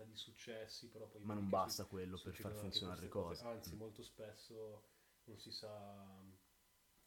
Vita 0.00 0.04
di 0.04 0.16
successi, 0.16 0.88
però 0.88 1.06
poi... 1.06 1.22
Ma 1.22 1.34
non 1.34 1.48
basta 1.48 1.84
quello 1.84 2.18
per 2.22 2.34
far 2.34 2.52
funzionare 2.52 3.02
le 3.02 3.08
queste 3.08 3.42
cose. 3.42 3.44
Anzi, 3.44 3.74
Mm. 3.74 3.78
molto 3.78 4.02
spesso 4.02 4.84
non 5.24 5.38
si 5.38 5.52
sa 5.52 6.18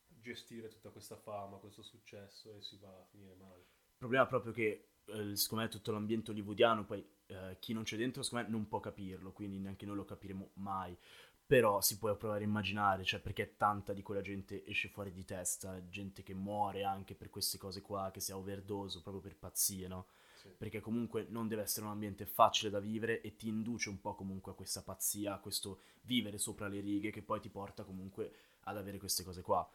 gestire 0.08 0.70
tutta 0.70 0.90
questa 0.90 1.18
fama, 1.18 1.58
questo 1.58 1.82
successo 1.82 2.56
e 2.56 2.62
si 2.62 2.78
va 2.78 2.90
a 2.90 3.06
finire 3.10 3.36
male. 3.36 3.60
Il 3.60 3.98
problema 3.98 4.26
è 4.26 4.28
proprio 4.28 4.54
che, 4.54 4.90
eh, 5.06 5.36
secondo 5.36 5.64
me, 5.64 5.70
tutto 5.70 5.92
l'ambiente 5.92 6.32
hollywoodiano, 6.32 6.86
poi 6.86 7.06
eh, 7.28 7.58
chi 7.60 7.74
non 7.74 7.84
c'è 7.84 7.98
dentro, 7.98 8.22
secondo 8.24 8.46
me, 8.46 8.52
non 8.52 8.68
può 8.68 8.80
capirlo, 8.80 9.32
quindi 9.32 9.60
neanche 9.60 9.86
noi 9.86 9.96
lo 9.96 10.06
capiremo 10.06 10.52
mai. 10.56 10.98
Però 11.46 11.82
si 11.82 11.98
può 11.98 12.16
provare 12.16 12.44
a 12.44 12.48
immaginare, 12.48 13.04
cioè, 13.04 13.20
perché 13.20 13.58
tanta 13.58 13.94
di 13.94 14.02
quella 14.02 14.22
gente 14.22 14.66
esce 14.66 14.88
fuori 14.88 15.12
di 15.12 15.26
testa, 15.26 15.88
gente 15.90 16.24
che 16.24 16.34
muore 16.34 16.84
anche 16.84 17.16
per 17.16 17.30
queste 17.30 17.58
cose 17.58 17.82
qua, 17.82 18.12
che 18.12 18.22
sia 18.22 18.38
overdose, 18.38 19.02
proprio 19.02 19.22
per 19.22 19.36
pazzie, 19.36 19.88
no? 19.88 20.08
Perché 20.50 20.80
comunque 20.80 21.26
non 21.30 21.48
deve 21.48 21.62
essere 21.64 21.86
un 21.86 21.92
ambiente 21.92 22.26
facile 22.26 22.70
da 22.70 22.80
vivere 22.80 23.22
e 23.22 23.36
ti 23.36 23.48
induce 23.48 23.90
un 23.90 24.00
po' 24.02 24.16
comunque 24.16 24.52
a 24.52 24.56
questa 24.56 24.82
pazzia, 24.82 25.34
a 25.34 25.40
questo 25.40 25.80
vivere 26.02 26.38
sopra 26.38 26.68
le 26.68 26.80
righe 26.80 27.12
che 27.12 27.22
poi 27.22 27.40
ti 27.40 27.50
porta 27.50 27.84
comunque 27.84 28.34
ad 28.62 28.78
avere 28.78 28.98
queste 28.98 29.24
cose 29.24 29.42
qua. 29.42 29.68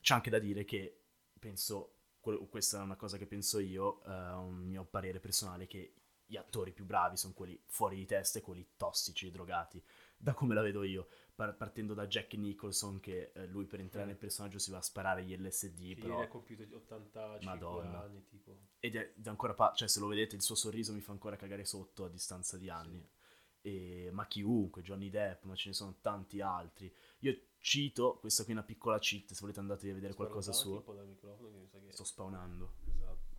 C'è 0.00 0.14
anche 0.14 0.30
da 0.30 0.38
dire 0.38 0.64
che 0.64 1.00
penso, 1.38 1.92
que- 2.20 2.46
questa 2.48 2.80
è 2.80 2.82
una 2.82 2.96
cosa 2.96 3.18
che 3.18 3.26
penso 3.26 3.58
io, 3.58 4.02
eh, 4.04 4.10
un 4.10 4.56
mio 4.56 4.84
parere 4.84 5.20
personale, 5.20 5.66
che 5.66 5.94
gli 6.26 6.36
attori 6.36 6.72
più 6.72 6.84
bravi 6.84 7.16
sono 7.16 7.34
quelli 7.34 7.58
fuori 7.66 7.96
di 7.96 8.04
testa 8.06 8.38
e 8.38 8.42
quelli 8.42 8.66
tossici 8.76 9.28
e 9.28 9.30
drogati, 9.30 9.82
da 10.16 10.32
come 10.34 10.54
la 10.54 10.62
vedo 10.62 10.82
io, 10.82 11.08
Par- 11.34 11.54
partendo 11.56 11.92
da 11.92 12.06
Jack 12.06 12.32
Nicholson 12.34 12.98
che 13.00 13.30
eh, 13.34 13.46
lui 13.46 13.66
per 13.66 13.80
entrare 13.80 14.06
nel 14.06 14.16
personaggio 14.16 14.58
si 14.58 14.70
va 14.70 14.78
a 14.78 14.82
sparare 14.82 15.22
gli 15.24 15.36
LSD, 15.36 15.94
Che 15.94 16.00
però... 16.00 16.22
ha 16.22 16.28
compiuto 16.28 16.62
85 16.76 17.44
Madonna. 17.44 18.02
anni, 18.02 18.24
tipo. 18.26 18.56
Ed 18.80 18.96
è, 18.96 19.12
ed 19.16 19.26
è 19.26 19.28
ancora 19.28 19.52
pa- 19.52 19.72
cioè 19.74 19.86
se 19.88 20.00
lo 20.00 20.06
vedete 20.06 20.34
il 20.34 20.42
suo 20.42 20.54
sorriso 20.54 20.92
mi 20.94 21.00
fa 21.02 21.12
ancora 21.12 21.36
cagare 21.36 21.64
sotto 21.66 22.04
a 22.04 22.08
distanza 22.08 22.56
di 22.56 22.70
anni. 22.70 23.06
E- 23.60 24.10
ma 24.12 24.26
chiunque, 24.26 24.80
Johnny 24.82 25.10
Depp, 25.10 25.44
ma 25.44 25.54
ce 25.54 25.68
ne 25.68 25.74
sono 25.74 25.96
tanti 26.00 26.40
altri. 26.40 26.90
Io 27.20 27.38
cito, 27.58 28.16
questa 28.18 28.44
qui 28.44 28.52
è 28.52 28.56
una 28.56 28.64
piccola 28.64 28.98
cheat, 28.98 29.32
se 29.32 29.40
volete 29.40 29.58
andate 29.60 29.90
a 29.90 29.94
vedere 29.94 30.12
Sparo 30.14 30.28
qualcosa 30.30 30.52
suo. 30.54 30.82
che... 30.84 31.92
Sto 31.92 32.04
spawnando. 32.04 32.74
Esatto. 32.88 33.34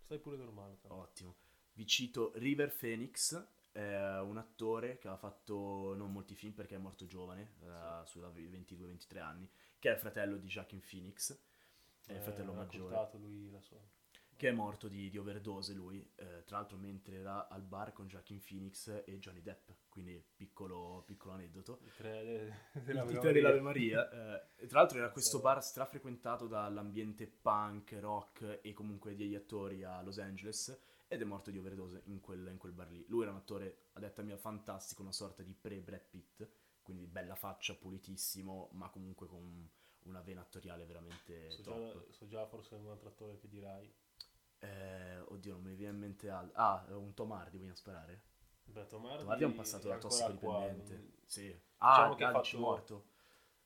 Stai 0.00 0.18
pure 0.18 0.36
normale. 0.36 0.78
tanto. 0.80 0.94
Ottimo. 0.96 1.34
Vi 1.74 1.86
cito 1.86 2.30
River 2.36 2.74
Phoenix, 2.74 3.44
è 3.74 4.20
un 4.20 4.36
attore 4.38 4.98
che 4.98 5.08
ha 5.08 5.16
fatto 5.16 5.94
non 5.96 6.12
molti 6.12 6.34
film 6.34 6.52
perché 6.52 6.76
è 6.76 6.78
morto 6.78 7.06
giovane, 7.06 7.54
eh, 7.62 8.06
sulla 8.06 8.28
22-23 8.30 9.20
anni, 9.20 9.48
che 9.78 9.90
è 9.90 9.92
il 9.94 9.98
fratello 9.98 10.36
di 10.36 10.46
Joaquin 10.48 10.80
Phoenix, 10.80 11.36
è 12.06 12.12
il 12.12 12.18
Eh, 12.18 12.20
fratello 12.20 12.52
ha 12.52 12.54
maggiore. 12.54 12.94
lui 13.18 13.50
la 13.50 13.60
sua... 13.60 13.78
che 14.36 14.48
è 14.48 14.52
morto 14.52 14.88
di, 14.88 15.08
di 15.10 15.18
overdose 15.18 15.72
lui, 15.74 15.98
eh, 16.16 16.42
tra 16.44 16.58
l'altro 16.58 16.76
mentre 16.76 17.16
era 17.18 17.48
al 17.48 17.62
bar 17.62 17.92
con 17.92 18.06
Joaquin 18.08 18.40
Phoenix 18.40 19.02
e 19.04 19.18
Johnny 19.18 19.42
Depp, 19.42 19.70
quindi 19.88 20.22
piccolo, 20.36 21.02
piccolo 21.06 21.34
aneddoto. 21.34 21.80
I 21.84 21.92
tre 21.92 22.24
de- 22.24 22.52
Il 22.92 23.04
titolo 23.06 23.32
dell'Ave 23.32 23.60
Maria. 23.60 24.08
eh, 24.58 24.66
tra 24.66 24.80
l'altro 24.80 24.98
era 24.98 25.10
questo 25.12 25.40
bar 25.40 25.62
strafrequentato 25.62 26.46
dall'ambiente 26.48 27.26
punk, 27.28 27.96
rock 28.00 28.58
e 28.62 28.72
comunque 28.72 29.14
degli 29.14 29.34
attori 29.36 29.84
a 29.84 30.02
Los 30.02 30.18
Angeles 30.18 30.76
ed 31.14 31.22
è 31.22 31.24
morto 31.24 31.50
di 31.50 31.58
overdose 31.58 32.02
in 32.06 32.20
quel, 32.20 32.46
in 32.48 32.58
quel 32.58 32.72
bar 32.72 32.90
lì. 32.90 33.04
Lui 33.08 33.22
era 33.22 33.30
un 33.30 33.36
attore, 33.38 33.86
a 33.94 34.00
detta 34.00 34.22
mia, 34.22 34.36
fantastico, 34.36 35.02
una 35.02 35.12
sorta 35.12 35.42
di 35.42 35.54
pre-Brad 35.54 36.04
Pitt, 36.10 36.48
quindi 36.82 37.06
bella 37.06 37.34
faccia, 37.34 37.74
pulitissimo, 37.74 38.68
ma 38.72 38.88
comunque 38.90 39.26
con 39.26 39.70
una 40.04 40.20
vena 40.20 40.42
attoriale 40.42 40.84
veramente 40.84 41.50
So 41.50 41.62
già, 41.62 42.02
so 42.10 42.26
già 42.26 42.46
forse 42.46 42.74
un 42.74 42.88
altro 42.90 43.08
attore 43.08 43.38
che 43.38 43.48
dirai. 43.48 43.92
Eh, 44.58 45.18
oddio, 45.20 45.54
non 45.54 45.62
mi 45.62 45.74
viene 45.74 45.92
in 45.94 45.98
mente 46.00 46.28
altro. 46.30 46.52
Ah, 46.60 46.84
un 46.96 47.12
Tom 47.14 47.32
Hardy, 47.32 47.56
vogliamo 47.58 47.76
sparare? 47.76 48.22
Beh, 48.64 48.86
Tomardi, 48.86 49.18
Tom 49.22 49.30
Hardy 49.30 49.42
è 49.42 49.46
un 49.46 49.54
passato 49.54 49.88
da 49.88 49.98
qua, 49.98 50.08
tossicodipendente. 50.08 50.94
non- 50.94 51.12
Sì. 51.26 51.60
Ah, 51.78 51.90
Diciamo 51.96 52.14
che 52.14 52.24
ha 52.24 52.30
Galici 52.32 52.50
fatto- 52.56 52.62
morto. 52.64 53.04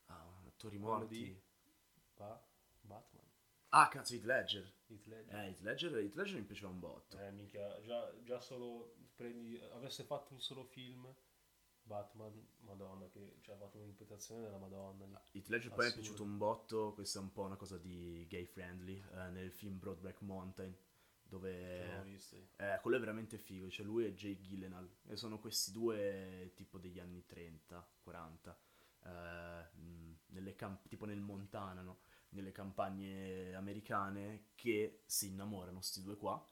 Ah, 0.06 0.42
attori 0.46 0.78
morti. 0.78 1.06
di- 1.24 1.40
Pa- 2.14 2.44
Batman. 2.80 3.24
Ah, 3.70 3.88
cazzo, 3.88 4.14
Heath 4.14 4.24
Ledger. 4.24 4.72
Heath 4.88 5.06
Ledger. 5.06 5.34
Eh, 5.34 5.46
Heath 5.48 5.60
Ledger, 5.60 5.96
Heath 5.96 6.14
Ledger 6.14 6.34
mi 6.36 6.42
piaceva 6.44 6.68
un 6.70 6.80
botto. 6.80 7.18
Eh, 7.18 7.30
minchia, 7.30 7.80
già, 7.82 8.12
già 8.22 8.40
solo 8.40 8.94
prendi, 9.14 9.60
avesse 9.72 10.02
fatto 10.04 10.32
un 10.32 10.40
solo 10.40 10.64
film, 10.64 11.12
Batman, 11.82 12.46
Madonna, 12.60 13.08
che 13.08 13.38
cioè, 13.40 13.54
ha 13.54 13.58
fatto 13.58 13.78
un'interpretazione 13.78 14.42
della 14.42 14.58
Madonna. 14.58 15.04
lì. 15.32 15.38
Heath 15.38 15.48
Ledger 15.48 15.70
poi 15.70 15.78
mi 15.78 15.84
è 15.84 15.86
Assurdo. 15.88 16.00
piaciuto 16.00 16.22
un 16.22 16.36
botto, 16.38 16.92
questa 16.94 17.18
è 17.18 17.22
un 17.22 17.32
po' 17.32 17.42
una 17.44 17.56
cosa 17.56 17.78
di 17.78 18.26
gay 18.28 18.44
friendly, 18.44 19.02
eh, 19.14 19.28
nel 19.30 19.50
film 19.50 19.78
Broadback 19.78 20.20
Mountain, 20.22 20.76
dove... 21.22 22.02
visto. 22.04 22.36
Eh, 22.56 22.78
quello 22.82 22.96
è 22.96 23.00
veramente 23.00 23.38
figo, 23.38 23.68
cioè 23.70 23.84
lui 23.86 24.04
e 24.04 24.14
Jay 24.14 24.38
Gyllenhaal, 24.38 24.88
e 25.06 25.16
sono 25.16 25.38
questi 25.38 25.72
due 25.72 26.52
tipo 26.54 26.78
degli 26.78 26.98
anni 26.98 27.24
30, 27.26 27.86
40, 28.02 28.58
eh, 29.04 29.08
mh, 29.78 30.16
nelle 30.26 30.54
camp- 30.56 30.86
tipo 30.88 31.04
nel 31.06 31.20
Montana, 31.20 31.80
no? 31.82 32.00
Nelle 32.30 32.52
campagne 32.52 33.54
americane, 33.54 34.50
che 34.54 35.02
si 35.06 35.28
innamorano, 35.28 35.80
sti 35.80 36.02
due 36.02 36.16
qua, 36.16 36.42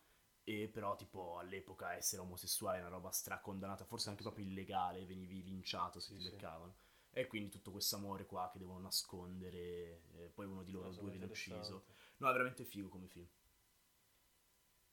e 0.45 0.69
però 0.73 0.97
tipo 0.97 1.39
all'epoca 1.39 1.95
essere 1.95 2.23
omosessuale 2.23 2.79
è 2.79 2.81
una 2.81 2.89
roba 2.91 3.11
stracondannata, 3.11 3.85
forse 3.85 4.09
anche 4.11 4.23
proprio 4.23 4.45
illegale, 4.47 5.05
venivi 5.07 5.43
linciato 5.43 6.01
se 6.01 6.13
Sì, 6.13 6.15
ti 6.15 6.21
sì. 6.21 6.31
beccavano. 6.31 6.77
E 7.11 7.27
quindi 7.27 7.49
tutto 7.51 7.71
questo 7.73 7.97
amore 7.97 8.27
qua 8.27 8.51
che 8.53 8.59
devono 8.59 8.81
nascondere, 8.81 10.03
e 10.17 10.31
poi 10.35 10.47
uno 10.47 10.63
di 10.63 10.73
loro 10.73 10.93
due 10.93 11.11
viene 11.11 11.27
ucciso. 11.27 11.85
No, 12.19 12.29
è 12.29 12.33
veramente 12.33 12.65
figo 12.65 12.89
come 12.89 13.09
film. 13.09 13.27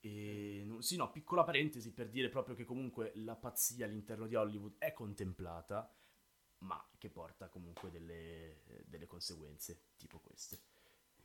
E 0.01 0.63
non- 0.65 0.83
sì, 0.83 0.97
no, 0.97 1.09
piccola 1.11 1.43
parentesi 1.43 1.93
per 1.93 2.09
dire 2.09 2.29
proprio 2.29 2.55
che 2.55 2.65
comunque 2.65 3.11
la 3.15 3.35
pazzia 3.35 3.85
all'interno 3.85 4.27
di 4.27 4.35
Hollywood 4.35 4.75
è 4.77 4.91
contemplata, 4.91 5.91
ma 6.59 6.89
che 6.97 7.09
porta 7.09 7.49
comunque 7.49 7.89
delle, 7.89 8.63
eh, 8.65 8.83
delle 8.85 9.07
conseguenze, 9.07 9.83
tipo 9.97 10.19
queste. 10.19 10.61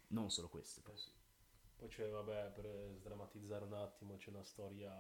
Non 0.09 0.31
solo 0.31 0.49
queste. 0.49 0.83
Eh 0.91 0.97
sì. 0.97 1.11
Poi 1.77 1.88
c'è, 1.88 2.09
vabbè, 2.09 2.50
per 2.50 2.95
sdrammatizzare 2.97 3.65
un 3.65 3.75
attimo, 3.75 4.17
c'è 4.17 4.31
una 4.31 4.43
storia 4.43 4.91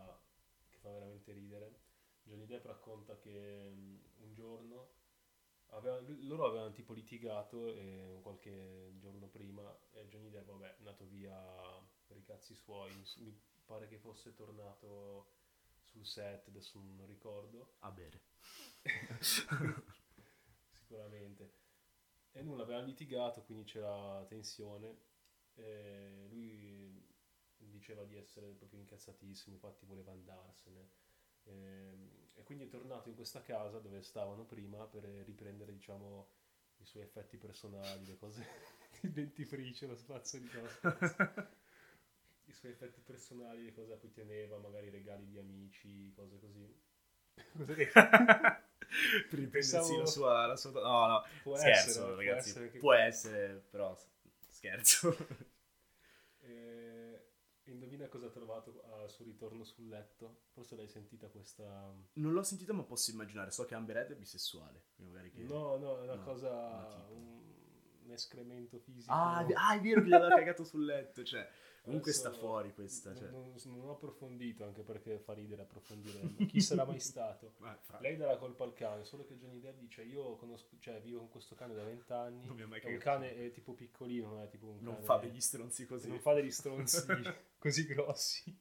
che 0.70 0.78
fa 0.78 0.90
veramente 0.90 1.32
ridere. 1.32 1.86
Johnny 2.22 2.46
Depp 2.46 2.66
racconta 2.66 3.18
che 3.18 3.72
un 4.20 4.32
giorno 4.34 4.90
aveva- 5.70 6.00
loro 6.20 6.46
avevano 6.46 6.72
tipo 6.72 6.92
litigato 6.92 7.72
e 7.74 8.20
qualche 8.22 8.92
giorno 8.98 9.26
prima 9.28 9.76
e 9.92 10.06
Johnny 10.08 10.30
Depp, 10.30 10.46
vabbè, 10.46 10.66
è 10.66 10.76
andato 10.78 11.06
via 11.06 11.36
per 12.06 12.16
i 12.16 12.22
cazzi 12.22 12.54
suoi. 12.54 12.92
Mi 13.16 13.36
pare 13.66 13.88
che 13.88 13.98
fosse 13.98 14.34
tornato 14.34 15.32
sul 15.82 16.06
set, 16.06 16.48
adesso 16.48 16.78
non 16.78 17.06
ricordo. 17.06 17.74
A 17.80 17.90
bere. 17.90 18.22
sicuramente. 20.70 21.66
E 22.38 22.42
nulla, 22.42 22.62
avevano 22.62 22.86
litigato, 22.86 23.42
quindi 23.42 23.64
c'era 23.64 24.24
tensione. 24.28 24.96
E 25.54 26.26
lui 26.30 27.04
diceva 27.56 28.04
di 28.04 28.16
essere 28.16 28.52
proprio 28.52 28.78
incazzatissimo, 28.78 29.56
infatti 29.56 29.84
voleva 29.86 30.12
andarsene. 30.12 30.88
E, 31.42 32.30
e 32.34 32.42
quindi 32.44 32.64
è 32.64 32.68
tornato 32.68 33.08
in 33.08 33.16
questa 33.16 33.42
casa 33.42 33.80
dove 33.80 34.02
stavano 34.02 34.44
prima 34.44 34.86
per 34.86 35.02
riprendere, 35.02 35.72
diciamo, 35.72 36.28
i 36.76 36.84
suoi 36.84 37.02
effetti 37.02 37.38
personali, 37.38 38.06
le 38.06 38.16
cose 38.16 38.46
il 39.02 39.10
dentifricio, 39.10 39.88
lo 39.88 39.96
spazio 39.96 40.38
di 40.38 40.48
cose. 40.48 40.78
I 42.46 42.52
suoi 42.52 42.72
effetti 42.72 43.00
personali, 43.00 43.62
le 43.64 43.72
cose 43.72 43.92
a 43.92 43.96
cui 43.96 44.10
teneva, 44.10 44.58
magari 44.58 44.90
regali 44.90 45.26
di 45.26 45.38
amici, 45.38 46.12
cose 46.14 46.38
così. 46.40 46.74
Cosa 47.56 47.74
che- 47.74 47.92
per 49.28 49.38
riprendersi 49.38 49.76
Pensavo- 49.76 49.98
la 49.98 50.06
sua, 50.06 50.46
la 50.46 50.56
sua... 50.56 50.70
No, 50.72 51.06
no, 51.06 51.24
Può 51.42 51.56
scherzo 51.56 51.88
essere, 51.88 52.04
può 52.06 52.14
ragazzi. 52.16 52.48
essere 52.48 52.70
che- 52.70 52.78
Può 52.78 52.92
essere, 52.92 53.66
però 53.70 53.96
scherzo. 54.48 55.16
Eh, 56.40 57.26
indovina 57.64 58.08
cosa 58.08 58.26
ha 58.26 58.30
trovato 58.30 58.82
al 58.94 59.10
suo 59.10 59.24
ritorno 59.24 59.64
sul 59.64 59.88
letto? 59.88 60.44
Forse 60.52 60.76
l'hai 60.76 60.88
sentita 60.88 61.28
questa... 61.28 61.94
non 62.14 62.32
l'ho 62.32 62.42
sentita 62.42 62.72
ma 62.72 62.84
posso 62.84 63.10
immaginare, 63.10 63.50
so 63.50 63.66
che 63.66 63.74
Amber 63.74 63.96
Heard 63.96 64.12
è 64.12 64.16
bisessuale. 64.16 64.84
che... 64.96 65.42
No, 65.42 65.76
no, 65.76 65.98
è 65.98 66.02
una 66.04 66.14
no, 66.14 66.22
cosa... 66.22 66.86
tipo. 66.88 67.27
Un, 68.08 68.14
escremento 68.14 68.78
fisico. 68.78 69.12
Ah, 69.12 69.46
è- 69.46 69.52
ah, 69.54 69.74
è 69.76 69.80
vero 69.80 70.02
che 70.02 70.08
gli 70.08 70.12
aveva 70.14 70.34
cagato 70.34 70.64
sul 70.64 70.84
letto, 70.84 71.22
cioè... 71.24 71.48
Comunque 71.82 72.12
sta 72.12 72.30
fuori 72.30 72.74
questa, 72.74 73.14
cioè... 73.14 73.30
Non, 73.30 73.54
non- 73.64 73.80
ho 73.88 73.92
approfondito, 73.92 74.64
anche 74.64 74.82
perché 74.82 75.18
fa 75.18 75.32
ridere 75.32 75.62
approfondire. 75.62 76.46
Chi 76.46 76.60
sarà 76.60 76.84
mai 76.84 77.00
stato? 77.00 77.54
Lei 78.00 78.16
dà 78.16 78.26
la 78.26 78.36
colpa 78.36 78.64
al 78.64 78.74
cane, 78.74 79.04
solo 79.04 79.24
che 79.24 79.38
Johnny 79.38 79.58
Depp 79.58 79.78
dice 79.78 80.02
io 80.02 80.36
conosco, 80.36 80.76
cioè 80.80 81.00
vivo 81.00 81.20
con 81.20 81.30
questo 81.30 81.54
cane 81.54 81.74
da 81.74 81.84
vent'anni. 81.84 82.44
Non 82.44 82.56
mi 82.56 82.62
ha 82.62 82.66
mai 82.66 82.80
È 82.80 82.92
un 82.92 82.98
cane 82.98 83.34
è 83.34 83.50
tipo 83.52 83.72
piccolino, 83.72 84.28
non 84.28 84.42
è 84.42 84.48
tipo 84.48 84.66
un 84.66 84.78
non 84.80 84.94
cane... 84.94 85.06
fa 85.06 85.16
degli 85.16 85.40
stronzi 85.40 85.86
così. 85.86 86.08
non 86.08 86.20
fa 86.20 86.34
degli 86.34 86.50
stronzi 86.50 87.06
così 87.58 87.86
grossi. 87.86 88.56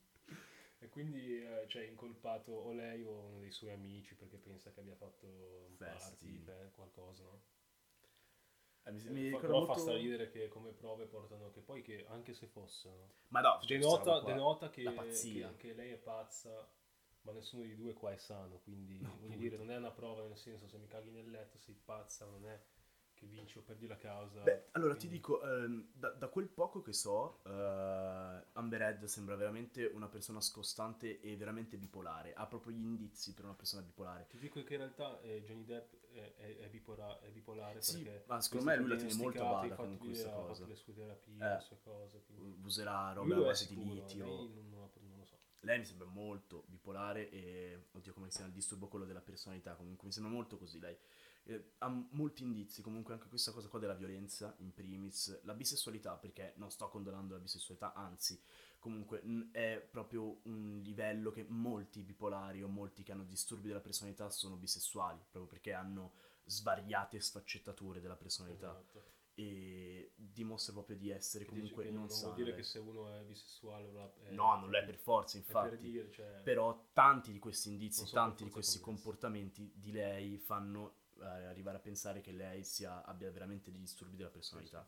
E 0.80 0.89
quindi 0.89 1.42
eh, 1.44 1.66
cioè, 1.68 1.84
è 1.84 1.88
incolpato 1.88 2.51
o 2.51 2.72
lei 2.72 3.04
o 3.04 3.12
uno 3.12 3.39
dei 3.39 3.51
suoi 3.51 3.72
amici 3.72 4.16
perché 4.16 4.38
pensa 4.38 4.72
che 4.72 4.80
abbia 4.80 4.96
fatto 4.96 5.25
un 5.68 5.75
Festi. 5.75 5.98
party, 6.00 6.38
beh, 6.38 6.72
qualcosa, 6.75 7.24
no? 7.24 7.42
Eh, 8.88 8.91
mi, 8.91 9.03
mi 9.10 9.29
fa, 9.29 9.38
ricorda 9.38 9.48
però 9.48 9.58
molto... 9.60 9.74
fa 9.74 9.79
straridere 9.79 10.29
che 10.29 10.48
come 10.48 10.72
prove 10.72 11.06
portano 11.06 11.51
che 11.51 11.62
poi 11.62 11.82
che 11.82 12.06
anche 12.08 12.34
se 12.34 12.48
fossero. 12.48 13.10
Ma 13.29 13.41
no, 13.41 13.60
cioè, 13.62 13.77
denota, 13.77 14.01
qua, 14.03 14.22
denota 14.34 14.70
che, 14.70 14.84
che- 14.84 15.56
che 15.58 15.74
lei 15.74 15.91
è 15.91 15.98
pazza 15.98 16.67
ma 17.22 17.32
nessuno 17.34 17.63
di 17.63 17.75
due 17.75 17.94
qua 17.94 18.12
è 18.13 18.17
sano 18.17 18.60
quindi 18.63 19.00
No, 19.00 19.10
voglio 19.10 19.15
appunto. 19.15 19.38
dire 19.38 19.58
non 19.58 19.70
è 19.72 19.75
una 19.75 19.91
prova 19.91 20.24
nel 20.25 20.38
senso 20.38 20.67
se 20.67 20.77
mi 20.77 20.88
caghi 20.88 21.10
nel 21.12 21.29
letto 21.29 21.58
sei 21.58 21.75
pazza 21.75 22.25
non 22.25 22.46
è 22.46 22.58
che 23.17 23.25
vinci 23.25 23.57
o 23.57 23.62
perdi 23.62 23.88
la 23.88 23.97
causa 23.97 24.41
Beh, 24.41 24.67
allora 24.74 24.93
ti 24.93 25.07
quindi- 25.07 25.15
dico, 25.17 25.41
ehm, 25.41 25.88
da, 25.93 26.09
da 26.12 26.27
quel 26.27 26.47
poco 26.47 26.81
che 26.81 26.93
so, 26.93 27.39
eh, 27.45 27.50
Amber 28.53 28.81
Heard 28.81 29.03
sembra 29.05 29.36
veramente 29.36 29.86
una 29.86 30.07
persona 30.07 30.39
scostante 30.39 31.19
e 31.19 31.36
veramente 31.36 31.77
bipolare. 31.77 32.33
Ha 32.33 32.45
proprio 32.45 32.74
gli 32.74 32.79
indizi 32.83 33.33
per 33.33 33.45
una 33.45 33.55
persona 33.55 33.81
bipolare. 33.81 34.27
ti 34.29 34.38
dico 34.38 34.63
che 34.63 34.74
in 34.74 34.79
realtà 34.79 35.19
eh, 35.21 35.41
Johnny 35.43 35.65
Depp 35.65 35.93
è, 36.12 36.33
è- 36.38 36.57
è 36.59 36.69
bipola- 36.69 37.19
è 37.21 37.29
bipolare 37.31 37.81
Sì, 37.81 38.03
perché 38.03 38.24
ma 38.27 38.39
secondo 38.39 38.65
me 38.65 38.75
lui 38.77 38.88
la 38.89 38.95
tiene 38.95 39.13
molto 39.15 39.45
a 39.45 39.51
bada 39.51 39.75
con 39.75 39.97
questa 39.97 40.27
ha 40.27 40.31
fatto 40.31 40.45
cosa. 40.47 40.65
le 40.67 40.75
sue 40.75 40.93
terapie 40.93 41.33
Eh. 41.33 41.53
le 41.53 41.59
sue 41.59 41.77
cose 41.83 42.24
quindi 42.25 42.59
Userà 42.63 43.13
lui 43.15 43.29
roba 43.31 43.36
a 43.43 43.47
base 43.47 43.67
di 43.67 43.75
litio. 43.83 44.25
non, 44.25 44.53
non 44.69 45.17
lo 45.17 45.25
so 45.25 45.36
Lei 45.62 45.79
mi 45.79 45.86
sembra 45.86 46.07
molto 46.07 46.63
bipolare 46.67 47.29
e, 47.31 47.88
oddio 47.91 48.13
come 48.13 48.27
si 48.29 48.36
chiama, 48.38 48.50
il 48.50 48.53
disturbo 48.55 48.88
quello 48.88 49.05
della 49.05 49.21
personalità, 49.21 49.74
comunque 49.74 50.05
mi 50.05 50.13
sembra 50.13 50.31
molto 50.31 50.57
così 50.57 50.79
lei. 50.79 50.95
Eh, 51.50 51.75
ha 51.77 51.88
molti 52.12 52.44
indizi, 52.44 52.82
comunque 52.82 53.13
anche 53.13 53.30
questa 53.30 53.51
cosa 53.54 53.70
qua 53.70 53.80
della 53.80 53.94
violenza, 53.94 54.54
in 54.60 54.74
primis, 54.74 55.39
la 55.44 55.54
bisessualità, 55.54 56.16
perché 56.18 56.54
non 56.58 56.70
sto 56.72 56.89
condonando 56.89 57.36
la 57.36 57.39
bisessualità, 57.39 57.94
anzi, 57.94 58.38
comunque 58.80 59.22
n- 59.24 59.48
è 59.54 59.80
proprio 59.89 60.42
un 60.44 60.82
livello 60.84 61.32
che 61.32 61.46
molti 61.48 62.01
bipolari 62.04 62.62
o 62.63 62.68
molti 62.68 63.01
che 63.04 63.13
hanno 63.13 63.24
disturbi 63.24 63.70
della 63.70 63.80
personalità 63.80 64.30
sono 64.30 64.58
bisessuali, 64.58 65.20
proprio 65.20 65.46
perché 65.48 65.72
hanno 65.72 66.12
svariate 66.44 67.20
sfaccettature 67.20 68.01
della 68.01 68.16
personalità 68.18 68.72
Esatto. 68.72 69.04
e 69.36 70.12
dimostra 70.16 70.74
proprio 70.74 70.98
di 70.98 71.10
essere 71.12 71.46
Che 71.46 71.50
comunque 71.51 71.86
non 71.86 72.01
non 72.01 72.10
sana. 72.10 72.34
vuol 72.34 72.44
dire 72.44 72.56
che 72.56 72.63
se 72.63 72.80
uno 72.80 73.10
è 73.13 73.24
bisessuale 73.24 73.89
è- 74.24 74.32
No, 74.32 74.60
non 74.60 74.70
lo 74.70 74.77
è 74.77 74.84
per 74.84 74.98
forza, 74.98 75.38
infatti. 75.38 75.70
per 75.70 75.80
dire 75.80 76.12
cioè 76.12 76.42
Però 76.44 76.89
tanti 76.92 77.32
di 77.32 77.39
questi 77.39 77.70
indizi, 77.70 78.00
Non 78.00 78.08
sono 78.10 78.25
tanti 78.27 78.44
di 78.46 78.50
questi 78.50 78.80
comportamenti 78.80 79.72
di 79.75 79.92
lei 79.92 80.38
fanno 80.39 80.96
arrivare 81.21 81.77
a 81.77 81.79
pensare 81.81 82.21
che 82.21 82.31
lei 82.31 82.63
sia, 82.63 83.03
abbia 83.03 83.31
veramente 83.31 83.71
dei 83.71 83.79
disturbi 83.79 84.15
della 84.15 84.29
personalità. 84.29 84.88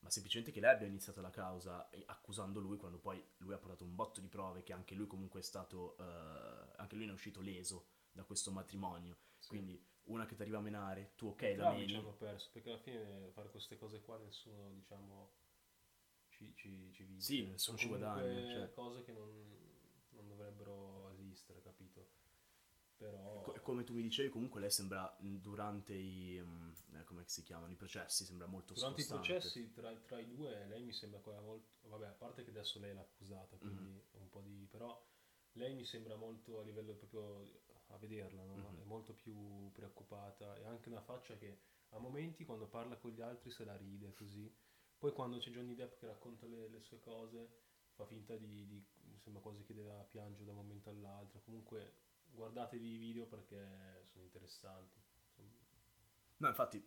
Ma 0.00 0.10
semplicemente 0.10 0.52
che 0.52 0.60
lei 0.60 0.70
abbia 0.74 0.86
iniziato 0.86 1.20
la 1.22 1.30
causa 1.30 1.88
eh, 1.90 2.02
accusando 2.06 2.60
lui 2.60 2.76
quando 2.76 2.98
poi 2.98 3.24
lui 3.38 3.54
ha 3.54 3.58
portato 3.58 3.84
un 3.84 3.94
botto 3.94 4.20
di 4.20 4.28
prove 4.28 4.62
che 4.62 4.74
anche 4.74 4.94
lui 4.94 5.06
comunque 5.06 5.40
è 5.40 5.42
stato, 5.42 5.96
eh, 5.98 6.72
anche 6.76 6.94
lui 6.94 7.06
ne 7.06 7.12
è 7.12 7.14
uscito 7.14 7.40
leso 7.40 7.86
da 8.12 8.22
questo 8.24 8.50
matrimonio. 8.52 9.16
sì. 9.38 9.48
Quindi 9.48 9.82
una 10.04 10.26
che 10.26 10.34
ti 10.34 10.42
arriva 10.42 10.58
a 10.58 10.60
menare, 10.60 11.12
tu 11.16 11.28
ok 11.28 11.54
la 11.56 11.70
meni, 11.72 11.94
hanno 11.94 12.12
perso 12.14 12.50
perché 12.52 12.68
alla 12.70 12.78
fine 12.78 13.30
fare 13.32 13.50
queste 13.50 13.78
cose 13.78 14.02
qua 14.02 14.18
nessuno 14.18 14.70
diciamo 14.72 15.32
ci, 16.28 16.52
ci, 16.54 16.90
ci 16.92 17.04
vince 17.04 17.24
Sì, 17.26 17.46
nessuno 17.46 17.78
ci 17.78 17.88
guadagna, 17.88 18.46
cioè. 18.46 18.72
cose 18.74 19.02
che 19.04 19.12
non 19.12 19.63
però 23.08 23.44
Co- 23.44 23.60
come 23.62 23.84
tu 23.84 23.92
mi 23.94 24.02
dicevi, 24.02 24.28
comunque 24.30 24.60
lei 24.60 24.70
sembra 24.70 25.14
durante 25.20 25.92
i. 25.94 26.36
eh, 26.38 27.04
come 27.04 27.22
si 27.26 27.42
chiamano? 27.42 27.72
I 27.72 27.76
processi, 27.76 28.24
sembra 28.24 28.46
molto 28.46 28.74
durante 28.74 29.00
i 29.00 29.04
scostante. 29.04 29.06
processi 29.06 29.72
tra, 29.72 29.94
tra 30.06 30.18
i 30.18 30.26
due 30.26 30.66
lei 30.66 30.82
mi 30.82 30.92
sembra 30.92 31.20
quella 31.20 31.40
molto 31.40 31.88
vabbè 31.88 32.06
a 32.08 32.12
parte 32.12 32.44
che 32.44 32.50
adesso 32.50 32.78
lei 32.80 32.90
è 32.90 32.94
l'accusata 32.94 33.56
quindi 33.56 33.84
Mhm. 33.84 34.00
un 34.20 34.28
po' 34.28 34.40
di 34.40 34.66
però 34.70 35.00
lei 35.52 35.74
mi 35.74 35.84
sembra 35.84 36.16
molto 36.16 36.60
a 36.60 36.62
livello 36.64 36.94
proprio 36.94 37.62
a 37.88 37.96
vederla 37.98 38.44
no? 38.44 38.54
Mhm. 38.56 38.80
è 38.80 38.84
molto 38.84 39.14
più 39.14 39.70
preoccupata 39.72 40.56
e 40.56 40.64
ha 40.64 40.68
anche 40.70 40.88
una 40.88 41.00
faccia 41.02 41.36
che 41.36 41.58
a 41.90 41.98
momenti 41.98 42.44
quando 42.44 42.66
parla 42.66 42.96
con 42.96 43.12
gli 43.12 43.20
altri 43.20 43.50
se 43.50 43.64
la 43.64 43.76
ride 43.76 44.12
così 44.14 44.52
poi 44.98 45.12
quando 45.12 45.38
c'è 45.38 45.50
Johnny 45.50 45.74
Depp 45.74 45.98
che 45.98 46.06
racconta 46.06 46.46
le, 46.46 46.68
le 46.68 46.80
sue 46.80 46.98
cose 47.00 47.48
fa 47.94 48.04
finta 48.06 48.34
di, 48.36 48.66
di 48.66 48.84
sembra 49.18 49.40
quasi 49.40 49.62
che 49.64 49.74
deve 49.74 50.04
piangere 50.08 50.44
da 50.44 50.50
un 50.50 50.56
momento 50.58 50.90
all'altro 50.90 51.40
comunque 51.44 51.92
guardatevi 52.34 52.94
i 52.94 52.96
video 52.98 53.26
perché 53.26 54.04
sono 54.06 54.24
interessanti 54.24 55.02
No, 56.38 56.48
infatti, 56.48 56.84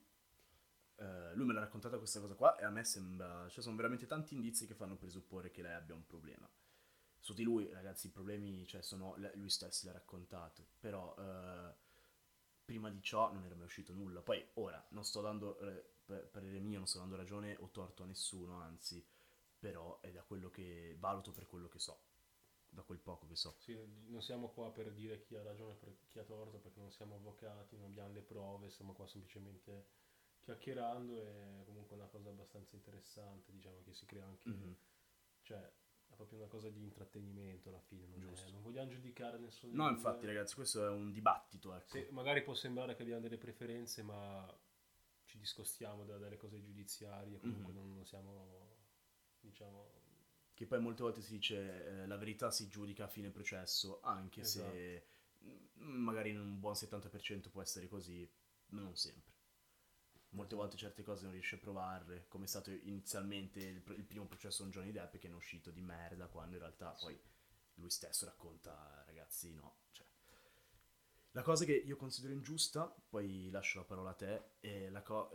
eh, 0.97 1.33
lui 1.35 1.45
me 1.45 1.53
l'ha 1.53 1.61
raccontata 1.61 1.97
questa 1.97 2.19
cosa 2.19 2.35
qua 2.35 2.55
e 2.57 2.65
a 2.65 2.69
me 2.69 2.83
sembra. 2.83 3.47
Cioè, 3.49 3.63
sono 3.63 3.75
veramente 3.75 4.05
tanti 4.05 4.33
indizi 4.35 4.67
che 4.67 4.75
fanno 4.75 4.97
presupporre 4.97 5.51
che 5.51 5.61
lei 5.61 5.73
abbia 5.73 5.95
un 5.95 6.05
problema. 6.05 6.49
Su 7.19 7.33
di 7.33 7.43
lui, 7.43 7.67
ragazzi, 7.71 8.07
i 8.07 8.11
problemi, 8.11 8.65
cioè, 8.67 8.81
sono. 8.81 9.15
Lui 9.35 9.49
stesso 9.49 9.85
l'ha 9.87 9.93
raccontato. 9.93 10.67
Però, 10.79 11.15
eh, 11.17 11.73
prima 12.65 12.89
di 12.89 13.01
ciò 13.01 13.31
non 13.31 13.45
era 13.45 13.55
mai 13.55 13.65
uscito 13.65 13.93
nulla. 13.93 14.21
Poi, 14.21 14.45
ora, 14.55 14.85
non 14.91 15.03
sto 15.05 15.21
dando. 15.21 15.57
eh, 15.59 15.91
per 16.05 16.29
parere 16.29 16.59
mio, 16.59 16.77
non 16.77 16.87
sto 16.87 16.99
dando 16.99 17.15
ragione 17.17 17.55
o 17.59 17.69
torto 17.71 18.03
a 18.03 18.05
nessuno, 18.05 18.59
anzi. 18.61 19.05
Però 19.59 19.99
è 20.01 20.11
da 20.11 20.23
quello 20.23 20.49
che 20.49 20.95
valuto 20.99 21.31
per 21.31 21.47
quello 21.47 21.67
che 21.67 21.79
so. 21.79 22.06
Da 22.77 22.83
quel 22.83 22.99
poco 22.99 23.25
che 23.25 23.35
so. 23.35 23.55
Sì, 23.57 23.75
non 24.05 24.21
siamo 24.21 24.49
qua 24.49 24.71
per 24.71 24.91
dire 24.93 25.19
chi 25.23 25.33
ha 25.35 25.41
ragione 25.41 25.75
e 25.81 25.97
chi 26.09 26.19
ha 26.19 26.23
torto 26.23 26.59
perché 26.59 26.79
non 26.79 26.91
siamo 26.91 27.15
avvocati, 27.15 27.75
non 27.75 27.87
abbiamo 27.87 28.13
le 28.13 28.21
prove, 28.21 28.69
stiamo 28.69 28.93
qua 28.93 29.07
semplicemente 29.07 29.87
chiacchierando 30.41 31.19
e 31.23 31.63
comunque 31.65 31.95
è 31.95 31.99
una 31.99 32.07
cosa 32.07 32.29
abbastanza 32.29 32.75
interessante, 32.75 33.51
diciamo 33.51 33.81
che 33.83 33.93
si 33.95 34.05
crea 34.05 34.25
anche, 34.25 34.47
Mhm. 34.49 34.75
cioè 35.41 35.57
è 36.07 36.13
proprio 36.15 36.37
una 36.37 36.47
cosa 36.47 36.69
di 36.69 36.83
intrattenimento 36.83 37.69
alla 37.69 37.81
fine, 37.81 38.15
non, 38.15 38.35
è- 38.37 38.49
non 38.51 38.61
vogliamo 38.61 38.91
giudicare 38.91 39.39
nessuno. 39.39 39.73
No, 39.73 39.89
infatti, 39.89 40.25
due. 40.25 40.33
ragazzi, 40.35 40.53
questo 40.53 40.85
è 40.85 40.89
un 40.89 41.11
dibattito, 41.11 41.73
ecco. 41.73 41.97
Sì, 41.97 42.07
magari 42.11 42.43
può 42.43 42.53
sembrare 42.53 42.93
che 42.95 43.01
abbiamo 43.01 43.21
delle 43.21 43.39
preferenze, 43.39 44.03
ma 44.03 44.55
ci 45.25 45.39
discostiamo 45.39 46.05
da- 46.05 46.19
dalle 46.19 46.37
cose 46.37 46.61
giudiziarie, 46.61 47.39
comunque 47.39 47.73
Mhm. 47.73 47.79
non, 47.79 47.93
non 47.95 48.05
siamo, 48.05 48.77
diciamo, 49.39 50.05
Che 50.57 50.65
poi 50.65 50.79
molte 50.79 51.03
volte 51.03 51.21
si 51.21 51.33
dice 51.33 51.85
eh, 51.85 52.07
la 52.07 52.17
verità 52.17 52.49
si 52.49 52.67
giudica 52.67 53.03
a 53.03 53.07
fine 53.07 53.29
processo, 53.29 54.01
anche 54.01 54.43
se 54.43 55.05
mm, 55.45 56.01
magari 56.01 56.31
in 56.31 56.39
un 56.39 56.59
buon 56.59 56.73
70% 56.73 57.51
può 57.51 57.61
essere 57.61 57.87
così, 57.87 58.27
ma 58.69 58.81
non 58.81 58.95
sempre. 58.95 59.35
Molte 60.29 60.55
volte 60.55 60.75
certe 60.75 61.03
cose 61.03 61.25
non 61.25 61.33
riesci 61.33 61.53
a 61.53 61.59
provarle, 61.59 62.25
come 62.27 62.45
è 62.45 62.47
stato 62.47 62.71
inizialmente 62.71 63.59
il, 63.59 63.83
il 63.97 64.03
primo 64.03 64.25
processo 64.25 64.63
con 64.63 64.71
Johnny 64.71 64.91
Depp 64.91 65.17
che 65.17 65.27
ne 65.27 65.35
è 65.35 65.37
uscito 65.37 65.69
di 65.69 65.81
merda, 65.81 66.25
quando 66.25 66.55
in 66.55 66.61
realtà 66.61 66.89
poi 66.99 67.15
lui 67.75 67.91
stesso 67.91 68.25
racconta, 68.25 69.03
ragazzi, 69.05 69.53
no. 69.53 69.81
Cioè. 69.91 70.07
La 71.33 71.43
cosa 71.43 71.65
che 71.65 71.73
io 71.73 71.97
considero 71.97 72.33
ingiusta, 72.33 72.91
poi 73.07 73.51
lascio 73.51 73.77
la 73.77 73.85
parola 73.85 74.09
a 74.09 74.15
te, 74.15 74.53
è 74.59 74.89
la 74.89 75.03
co- 75.03 75.29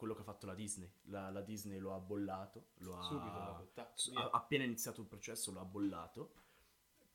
quello 0.00 0.14
che 0.14 0.22
ha 0.22 0.24
fatto 0.24 0.46
la 0.46 0.54
Disney. 0.54 0.90
La, 1.02 1.28
la 1.28 1.42
Disney 1.42 1.78
lo 1.78 1.94
ha 1.94 1.98
bollato, 1.98 2.70
lo 2.78 2.96
ha... 2.96 3.02
subito, 3.02 4.18
ha- 4.18 4.30
appena 4.32 4.64
iniziato 4.64 5.02
il 5.02 5.06
processo 5.06 5.52
lo 5.52 5.60
ha 5.60 5.64
bollato 5.64 6.32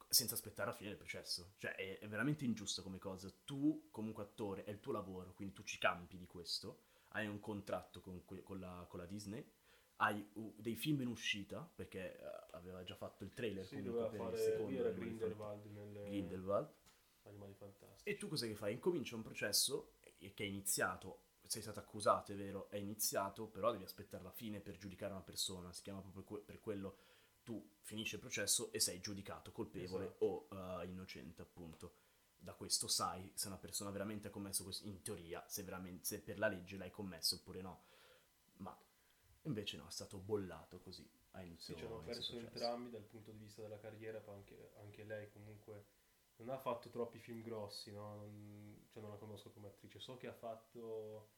senza 0.07 0.35
aspettare 0.35 0.69
la 0.69 0.75
fine 0.75 0.89
del 0.89 0.99
processo. 0.99 1.53
Cioè 1.57 1.73
è, 1.73 1.97
è 1.97 2.07
veramente 2.07 2.45
ingiusto 2.45 2.83
come 2.83 2.99
cosa. 2.99 3.33
Tu 3.43 3.87
comunque 3.89 4.21
attore, 4.21 4.65
è 4.65 4.69
il 4.69 4.79
tuo 4.79 4.93
lavoro, 4.93 5.33
quindi 5.33 5.55
tu 5.55 5.63
ci 5.63 5.79
campi 5.79 6.15
di 6.17 6.27
questo, 6.27 6.83
hai 7.09 7.25
un 7.25 7.39
contratto 7.39 8.01
con, 8.01 8.23
con 8.23 8.59
la, 8.59 8.85
con 8.87 8.99
la 8.99 9.07
Disney, 9.07 9.43
hai 9.97 10.23
dei 10.55 10.75
film 10.75 11.01
in 11.01 11.07
uscita, 11.07 11.67
perché 11.73 12.19
eh, 12.19 12.23
aveva 12.51 12.83
già 12.83 12.95
fatto 12.95 13.23
il 13.23 13.33
trailer 13.33 13.65
Sì, 13.65 13.81
comunque 13.81 14.09
per 14.15 14.31
il 14.31 14.37
secondo 14.37 14.79
era 14.79 14.91
Grindelwald 14.91 15.65
nel 15.71 15.91
Fant- 15.91 16.07
Grindelwald. 16.07 16.73
Animali 17.23 17.55
Fantastici. 17.55 18.07
E 18.07 18.17
tu 18.17 18.27
cos'è 18.27 18.47
che 18.47 18.55
fai? 18.55 18.73
Incomincia 18.73 19.15
un 19.15 19.23
processo 19.23 19.93
eh, 20.01 20.33
che 20.35 20.43
è 20.43 20.47
iniziato, 20.47 21.21
sei 21.47 21.61
stato 21.61 21.79
accusato, 21.79 22.31
è 22.31 22.35
vero, 22.35 22.69
è 22.69 22.77
iniziato, 22.77 23.47
però 23.47 23.71
devi 23.71 23.83
aspettare 23.83 24.23
la 24.23 24.31
fine 24.31 24.59
per 24.59 24.77
giudicare 24.77 25.13
una 25.13 25.21
persona, 25.21 25.71
si 25.73 25.81
chiama 25.83 26.01
proprio 26.01 26.23
que- 26.23 26.39
per 26.41 26.59
quello 26.59 26.97
tu 27.43 27.63
finisci 27.81 28.15
il 28.15 28.21
processo 28.21 28.71
e 28.71 28.79
sei 28.79 28.99
giudicato 28.99 29.51
colpevole 29.51 30.05
Esatto. 30.05 30.25
o 30.25 30.47
eh, 30.81 30.85
innocente, 30.87 31.41
appunto. 31.41 31.93
Da 32.37 32.53
questo 32.53 32.87
sai 32.87 33.31
se 33.35 33.47
una 33.47 33.57
persona 33.57 33.89
veramente 33.91 34.27
ha 34.27 34.31
commesso 34.31 34.63
questo, 34.63 34.85
in 34.87 35.01
teoria, 35.01 35.43
se, 35.47 35.63
veramente, 35.63 36.05
se 36.05 36.21
per 36.21 36.37
la 36.37 36.47
legge 36.47 36.77
l'hai 36.77 36.91
commesso 36.91 37.35
oppure 37.35 37.61
no. 37.61 37.83
Ma 38.57 38.77
invece 39.43 39.77
no, 39.77 39.87
è 39.87 39.91
stato 39.91 40.17
bollato 40.17 40.79
così 40.79 41.07
a 41.31 41.41
Sì, 41.41 41.47
inizio 41.47 41.75
ci 41.75 41.85
hanno 41.85 42.01
perso 42.01 42.37
entrambi 42.37 42.89
dal 42.91 43.03
punto 43.03 43.31
di 43.31 43.37
vista 43.37 43.61
della 43.61 43.79
carriera, 43.79 44.23
anche, 44.27 44.71
anche 44.77 45.03
lei 45.03 45.29
comunque 45.31 45.85
non 46.37 46.49
ha 46.49 46.57
fatto 46.57 46.89
troppi 46.89 47.19
film 47.19 47.41
grossi, 47.41 47.91
no? 47.91 48.15
Non, 48.15 48.85
cioè 48.89 49.01
non 49.01 49.11
la 49.11 49.17
conosco 49.17 49.49
come 49.51 49.67
attrice, 49.67 49.99
so 49.99 50.17
che 50.17 50.27
ha 50.27 50.33
fatto 50.33 51.29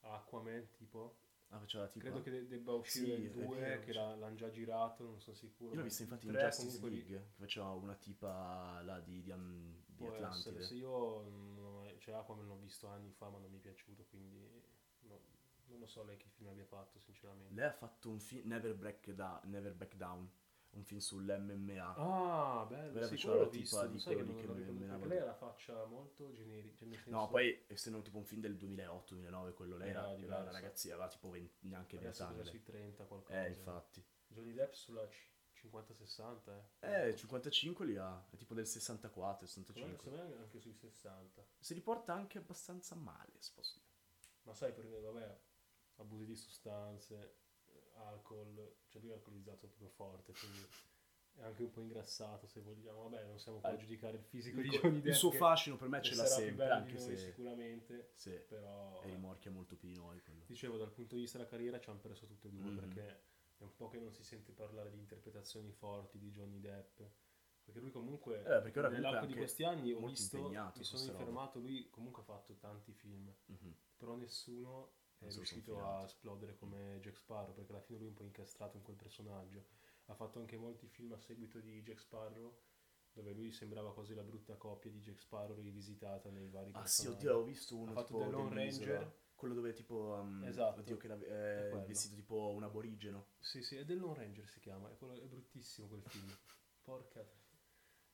Aquaman 0.00 0.70
tipo, 0.72 1.16
Ah, 1.52 1.58
faceva 1.58 1.88
tipo... 1.88 1.98
credo 2.06 2.22
che 2.22 2.30
de- 2.30 2.46
debba 2.46 2.72
uscire 2.74 3.16
Sì, 3.16 3.22
il 3.22 3.28
è 3.30 3.44
2, 3.44 3.58
vero, 3.58 3.80
che 3.80 3.92
cioè. 3.92 4.02
l'ha- 4.04 4.14
l'hanno 4.16 4.36
già 4.36 4.50
girato, 4.50 5.04
non 5.04 5.20
sono 5.20 5.36
sicuro. 5.36 5.70
Io 5.72 5.76
l'ho 5.78 5.82
vista 5.82 6.02
infatti 6.02 6.26
in 6.26 6.32
Justice 6.32 6.88
League, 6.88 7.18
che 7.18 7.42
faceva 7.42 7.70
una 7.70 7.94
tipa 7.94 8.80
là 8.82 9.00
di, 9.00 9.20
di, 9.22 9.30
Am- 9.32 9.82
di 9.86 9.96
Può 9.96 10.14
essere, 10.14 10.26
Atlantide. 10.26 10.62
se 10.62 10.74
io 10.74 11.22
mai- 11.22 11.98
cioè 12.00 12.14
Aquaman 12.14 12.46
l'ho 12.46 12.56
visto 12.56 12.86
anni 12.86 13.10
fa 13.10 13.28
ma 13.28 13.38
non 13.38 13.50
mi 13.50 13.58
è 13.58 13.60
piaciuto, 13.60 14.04
quindi 14.10 14.48
no- 15.00 15.20
non 15.66 15.80
lo 15.80 15.86
so 15.86 16.04
lei 16.04 16.16
che 16.16 16.28
film 16.28 16.50
abbia 16.50 16.64
fatto 16.64 16.98
sinceramente. 17.00 17.52
Lei 17.54 17.66
ha 17.66 17.72
fatto 17.72 18.10
un 18.10 18.20
film, 18.20 18.46
Never 18.48 18.76
Da- 19.14 19.40
Never 19.44 19.74
Back 19.74 19.96
Down, 19.96 20.30
un 20.72 20.84
film 20.84 21.00
sull'MMA. 21.00 21.94
Ah, 21.96 22.64
bello, 22.68 22.92
Quella 22.92 23.06
sì, 23.08 23.18
quello 23.20 23.36
la 23.38 23.44
l'ho 23.44 23.50
visto, 23.50 23.86
di 23.86 23.98
sai 23.98 24.16
che 24.16 24.22
non 24.22 24.36
che 24.36 24.46
menava 24.46 24.98
perché 24.98 25.14
lei 25.14 25.18
ha 25.18 25.24
la 25.24 25.34
faccia 25.34 25.84
molto 25.86 26.32
generica, 26.32 26.84
nel 26.84 26.94
senso... 26.96 27.10
No, 27.10 27.28
poi 27.28 27.64
essendo 27.66 28.02
tipo 28.02 28.18
un 28.18 28.24
film 28.24 28.40
del 28.40 28.56
2008-2009, 28.56 29.54
quello 29.54 29.76
lei 29.76 29.90
Era 29.90 30.10
era, 30.12 30.22
era 30.22 30.38
una 30.42 30.50
ragazzina, 30.52 30.94
aveva 30.94 31.08
tipo 31.08 31.28
20, 31.30 31.68
neanche 31.68 31.96
20 31.98 32.06
adesso 32.06 32.24
anni. 32.24 32.44
sui 32.44 32.62
30 32.62 33.04
qualcosa. 33.04 33.44
Eh, 33.44 33.48
infatti. 33.48 34.04
Johnny 34.28 34.52
Depp 34.52 34.72
sulla 34.72 35.06
c- 35.08 35.28
50-60, 35.52 36.64
eh. 36.78 37.08
Eh, 37.08 37.16
55 37.16 37.84
li 37.84 37.96
ha, 37.96 38.24
è 38.30 38.36
tipo 38.36 38.54
del 38.54 38.66
64, 38.66 39.46
Secondo 39.46 39.72
65. 39.72 40.10
me- 40.10 40.16
secondo 40.16 40.36
me 40.36 40.42
anche 40.44 40.60
sui 40.60 40.72
60. 40.74 41.44
Si 41.58 41.74
riporta 41.74 42.14
anche 42.14 42.38
abbastanza 42.38 42.94
male, 42.94 43.32
se 43.38 43.50
posso 43.54 43.78
dire. 43.78 43.88
Ma 44.42 44.54
sai 44.54 44.72
perché, 44.72 45.00
vabbè, 45.00 45.38
abusi 45.96 46.24
di 46.26 46.36
sostanze, 46.36 47.34
alcol, 48.08 48.76
cioè 48.88 49.00
lui 49.02 49.10
è 49.10 49.14
alcolizzato 49.14 49.66
proprio 49.66 49.88
forte, 49.88 50.32
quindi 50.32 50.66
è 51.36 51.42
anche 51.42 51.62
un 51.62 51.70
po' 51.70 51.80
ingrassato 51.80 52.46
se 52.46 52.60
vogliamo. 52.60 53.02
Vabbè, 53.08 53.24
non 53.24 53.38
siamo 53.38 53.60
qua 53.60 53.70
a 53.70 53.72
Eh, 53.72 53.76
giudicare 53.78 54.16
il 54.18 54.24
fisico 54.24 54.60
Il, 54.60 54.68
di 54.68 54.76
Johnny 54.78 54.96
Depp. 54.96 55.06
il 55.06 55.14
suo 55.14 55.30
fascino 55.30 55.76
per 55.76 55.88
me 55.88 56.02
ce 56.02 56.14
l'ha 56.14 56.26
sempre, 56.26 56.68
anche 56.70 56.92
noi 56.92 57.00
se 57.02 57.16
sicuramente, 57.16 58.10
sì, 58.14 58.32
però... 58.48 59.00
e 59.02 59.10
rimorchia 59.10 59.50
molto 59.50 59.76
più 59.76 59.88
di 59.88 59.94
noi 59.96 60.20
quello. 60.22 60.44
Dicevo, 60.46 60.76
dal 60.76 60.90
punto 60.92 61.14
di 61.14 61.22
vista 61.22 61.38
della 61.38 61.48
carriera 61.48 61.78
ci 61.80 61.88
hanno 61.90 62.00
perso 62.00 62.26
tutte 62.26 62.48
e 62.48 62.50
due 62.50 62.70
Mhm. 62.70 62.76
perché 62.78 63.22
è 63.58 63.62
un 63.62 63.74
po' 63.76 63.88
che 63.88 63.98
non 63.98 64.12
si 64.12 64.22
sente 64.24 64.52
parlare 64.52 64.90
di 64.90 64.98
interpretazioni 64.98 65.70
forti 65.72 66.18
di 66.18 66.30
Johnny 66.30 66.60
Depp. 66.60 67.00
Perché 67.62 67.80
lui 67.80 67.90
comunque, 67.92 68.38
Eh, 68.40 68.60
perché 68.62 68.80
nell'arco 68.88 69.26
di 69.26 69.34
questi 69.34 69.62
anni 69.62 69.92
ho 69.92 70.04
visto, 70.04 70.48
mi 70.48 70.82
sono 70.82 71.02
informato, 71.04 71.60
lui 71.60 71.88
comunque 71.90 72.22
ha 72.22 72.24
fatto 72.24 72.56
tanti 72.56 72.92
film, 72.92 73.32
Mhm. 73.46 73.74
però 73.96 74.16
nessuno 74.16 74.94
è 75.26 75.30
riuscito 75.32 75.84
a 75.84 76.02
esplodere 76.04 76.56
come 76.56 76.98
Jack 77.00 77.16
Sparrow, 77.18 77.54
perché 77.54 77.72
alla 77.72 77.80
fine 77.82 77.98
lui 77.98 78.06
è 78.06 78.10
un 78.10 78.16
po' 78.16 78.24
incastrato 78.24 78.76
in 78.76 78.82
quel 78.82 78.96
personaggio. 78.96 79.64
Ha 80.06 80.14
fatto 80.14 80.38
anche 80.40 80.56
molti 80.56 80.86
film 80.88 81.12
a 81.12 81.18
seguito 81.18 81.60
di 81.60 81.82
Jack 81.82 82.00
Sparrow, 82.00 82.58
dove 83.12 83.32
lui 83.32 83.50
sembrava 83.52 83.92
quasi 83.92 84.14
la 84.14 84.22
brutta 84.22 84.56
coppia 84.56 84.90
di 84.90 85.00
Jack 85.00 85.20
Sparrow 85.20 85.60
rivisitata 85.60 86.30
nei 86.30 86.48
vari 86.48 86.70
Ah 86.74 86.86
sì, 86.86 87.02
personaggi. 87.02 87.16
oddio, 87.16 87.30
avevo 87.30 87.44
visto 87.44 87.76
uno 87.76 87.90
Ha 87.90 87.94
fatto 87.94 88.18
The 88.18 88.30
Lone 88.30 88.54
Ranger. 88.54 89.14
quello 89.34 89.54
dove 89.54 89.72
tipo 89.72 90.18
um, 90.20 90.44
Esatto, 90.44 90.80
oddio 90.80 90.96
che 90.96 91.08
è 91.08 91.72
eh, 91.72 91.84
vestito 91.86 92.14
tipo 92.14 92.50
un 92.50 92.62
aborigeno. 92.62 93.26
Sì, 93.38 93.62
sì, 93.62 93.76
è 93.76 93.84
del 93.84 93.98
Lone 93.98 94.14
Ranger 94.18 94.48
si 94.48 94.60
chiama, 94.60 94.90
è, 94.90 94.96
quello- 94.96 95.14
è 95.20 95.26
bruttissimo 95.26 95.86
quel 95.88 96.02
film. 96.02 96.28
Porca. 96.82 97.24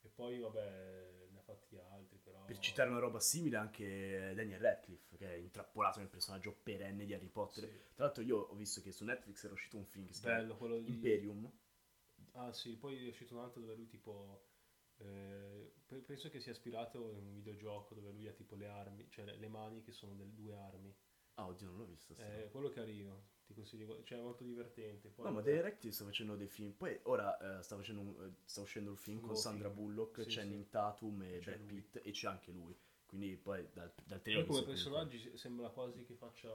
E 0.07 0.09
poi, 0.15 0.39
vabbè, 0.39 1.27
ne 1.31 1.37
ha 1.37 1.41
fatti 1.41 1.77
altri, 1.77 2.17
però... 2.17 2.45
Per 2.45 2.57
citare 2.59 2.89
una 2.89 2.99
roba 2.99 3.19
simile 3.19 3.57
anche 3.57 4.31
Daniel 4.33 4.61
Radcliffe, 4.61 5.17
che 5.17 5.33
è 5.33 5.35
intrappolato 5.35 5.99
nel 5.99 6.07
personaggio 6.07 6.53
perenne 6.63 7.05
di 7.05 7.13
Harry 7.13 7.27
Potter. 7.27 7.65
Sì. 7.65 7.93
Tra 7.93 8.05
l'altro 8.05 8.23
io 8.23 8.37
ho 8.37 8.55
visto 8.55 8.81
che 8.81 8.93
su 8.93 9.03
Netflix 9.03 9.43
era 9.43 9.53
uscito 9.53 9.75
un 9.75 9.85
film 9.85 10.07
che 10.07 10.13
si 10.13 10.21
chiama 10.21 10.37
Bello, 10.37 10.55
quello 10.55 10.79
di... 10.79 10.91
Imperium. 10.91 11.51
Ah 12.31 12.53
sì, 12.53 12.77
poi 12.77 13.05
è 13.05 13.09
uscito 13.09 13.35
un 13.35 13.41
altro 13.41 13.59
dove 13.59 13.75
lui 13.75 13.87
tipo... 13.87 14.47
eh, 14.99 15.73
pe- 15.85 16.01
penso 16.03 16.29
che 16.29 16.39
sia 16.39 16.53
ispirato 16.53 16.99
a 16.99 17.17
un 17.17 17.33
videogioco 17.33 17.93
dove 17.93 18.11
lui 18.11 18.27
ha 18.27 18.33
tipo 18.33 18.55
le 18.55 18.67
armi, 18.67 19.09
cioè 19.09 19.25
le- 19.25 19.35
mani 19.49 19.81
che 19.81 19.91
sono 19.91 20.13
delle 20.13 20.33
due 20.33 20.55
armi. 20.55 20.95
Ah, 21.33 21.47
oddio, 21.47 21.67
non 21.67 21.77
l'ho 21.79 21.85
visto. 21.85 22.13
roba. 22.13 22.45
Eh, 22.45 22.49
quello 22.49 22.69
è 22.69 22.71
carino, 22.71 23.27
ti 23.47 23.53
consiglio, 23.53 24.03
cioè 24.03 24.19
è 24.19 24.21
molto 24.21 24.43
divertente. 24.43 25.09
Poi, 25.09 25.25
No, 25.25 25.31
ma 25.31 25.41
Daniel 25.41 25.63
Radcliffe 25.63 25.95
sta 25.95 26.05
facendo 26.05 26.35
dei 26.35 26.47
film. 26.47 26.71
Poi 26.71 26.99
ora 27.03 27.57
eh, 27.59 27.63
sta, 27.63 27.75
facendo 27.75 28.01
un- 28.01 28.25
eh, 28.25 28.33
sta 28.45 28.61
uscendo 28.61 28.91
il 28.91 28.97
film 28.97 29.17
Un 29.19 29.27
con 29.27 29.35
Sandra 29.35 29.69
film. 29.69 29.79
Bullock, 29.83 30.23
Sì, 30.23 30.29
Channing 30.29 30.63
sì. 30.65 30.69
Tatum 30.69 31.21
e 31.23 31.39
c'è 31.39 31.51
Brad 31.51 31.59
lui. 31.69 31.81
Pitt 31.81 32.01
e 32.03 32.11
c'è 32.11 32.27
anche 32.27 32.51
lui. 32.51 32.75
Quindi 33.07 33.37
poi 33.37 33.65
dal, 33.73 33.89
dal 34.05 34.21
trailer 34.21 34.45
come 34.45 34.63
personaggi 34.63 35.17
se- 35.19 35.37
sembra 35.37 35.69
quasi 35.69 36.03
che 36.03 36.13
faccia 36.15 36.49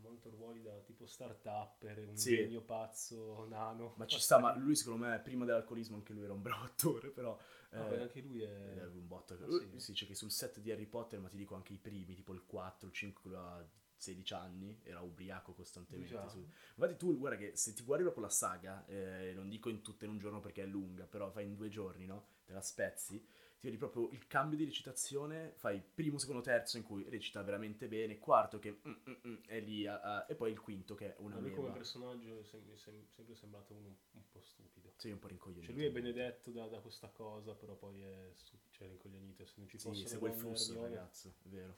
molto 0.00 0.30
ruoli 0.30 0.62
da 0.62 0.78
tipo 0.80 1.06
start-up, 1.06 1.82
un 2.06 2.16
Sì. 2.16 2.36
genio 2.36 2.60
pazzo, 2.62 3.46
nano. 3.48 3.94
Ma 3.96 4.06
ci 4.06 4.20
sta, 4.20 4.38
ma 4.38 4.54
lui 4.56 4.76
secondo 4.76 5.04
me 5.06 5.18
prima 5.20 5.44
dell'alcolismo 5.44 5.96
anche 5.96 6.12
lui 6.12 6.22
era 6.22 6.32
un 6.32 6.42
bravo 6.42 6.64
attore, 6.66 7.08
però... 7.10 7.36
Ah, 7.74 7.84
eh, 7.84 7.88
beh, 7.88 8.00
anche 8.02 8.20
lui 8.20 8.42
è... 8.42 8.48
era 8.76 8.86
un 8.90 9.06
botto. 9.08 9.34
Ah, 9.34 9.44
Lui- 9.46 9.60
sì? 9.70 9.80
Si 9.80 9.90
dice 9.92 10.06
che 10.06 10.14
sul 10.14 10.30
set 10.30 10.60
di 10.60 10.70
Harry 10.70 10.86
Potter, 10.86 11.18
ma 11.20 11.28
ti 11.28 11.36
dico 11.36 11.54
anche 11.54 11.72
i 11.72 11.78
primi, 11.78 12.14
tipo 12.14 12.32
il 12.32 12.44
4, 12.46 12.86
il 12.86 12.92
5, 12.94 13.22
quello 13.22 13.68
16 14.02 14.34
anni, 14.34 14.80
era 14.82 15.00
ubriaco 15.00 15.52
costantemente. 15.52 16.08
Già. 16.14 16.28
su- 16.28 16.46
Infatti 16.76 16.96
tu, 16.96 17.16
guarda 17.18 17.38
che 17.38 17.56
se 17.56 17.72
ti 17.74 17.82
guardi 17.82 18.02
proprio 18.04 18.24
la 18.24 18.30
saga, 18.30 18.84
eh, 18.86 19.32
non 19.34 19.48
dico 19.48 19.68
in 19.68 19.82
tutta 19.82 20.04
in 20.04 20.10
un 20.12 20.18
giorno 20.18 20.40
perché 20.40 20.62
è 20.62 20.66
lunga, 20.66 21.04
però 21.06 21.30
fai 21.30 21.44
in 21.44 21.54
due 21.54 21.68
giorni, 21.68 22.06
no? 22.06 22.26
Te 22.44 22.52
la 22.52 22.60
spezzi, 22.60 23.18
ti 23.18 23.66
vedi 23.68 23.76
proprio 23.76 24.08
il 24.10 24.26
cambio 24.26 24.58
di 24.58 24.64
recitazione, 24.64 25.52
fai 25.56 25.80
primo, 25.82 26.18
secondo, 26.18 26.42
terzo 26.42 26.76
in 26.76 26.82
cui 26.82 27.08
recita 27.08 27.42
veramente 27.42 27.86
bene, 27.88 28.18
quarto 28.18 28.58
che 28.58 28.80
mm, 28.86 28.90
mm, 28.90 29.12
mm, 29.28 29.36
è 29.46 29.60
lì, 29.60 29.86
a- 29.86 30.00
a- 30.00 30.26
e 30.28 30.34
poi 30.34 30.50
il 30.50 30.60
quinto 30.60 30.94
che 30.94 31.14
è 31.14 31.16
una 31.18 31.36
Ma 31.36 31.40
lui 31.40 31.52
come 31.52 31.70
personaggio 31.70 32.38
è 32.40 32.44
sem- 32.44 32.74
sem- 32.76 33.06
sempre 33.08 33.34
sembrato 33.34 33.74
uno 33.74 33.96
un 34.12 34.22
po' 34.30 34.40
stupido. 34.40 34.92
Sei 34.96 35.12
un 35.12 35.18
po' 35.18 35.28
rincoglionito. 35.28 35.72
Cioè 35.72 35.80
lui 35.80 35.86
è 35.86 35.90
benedetto 35.90 36.50
da, 36.50 36.66
da 36.66 36.78
questa 36.80 37.08
cosa, 37.08 37.54
però 37.54 37.74
poi 37.74 38.02
è 38.02 38.30
stu- 38.34 38.58
cioè, 38.70 38.88
rincoglionito. 38.88 39.44
Se 39.46 39.54
non 39.56 39.68
ci 39.68 39.78
Sì, 39.78 39.94
segue 39.94 40.28
il 40.30 40.34
flusso, 40.34 40.80
ragazzo, 40.80 41.34
è 41.44 41.48
vero. 41.48 41.76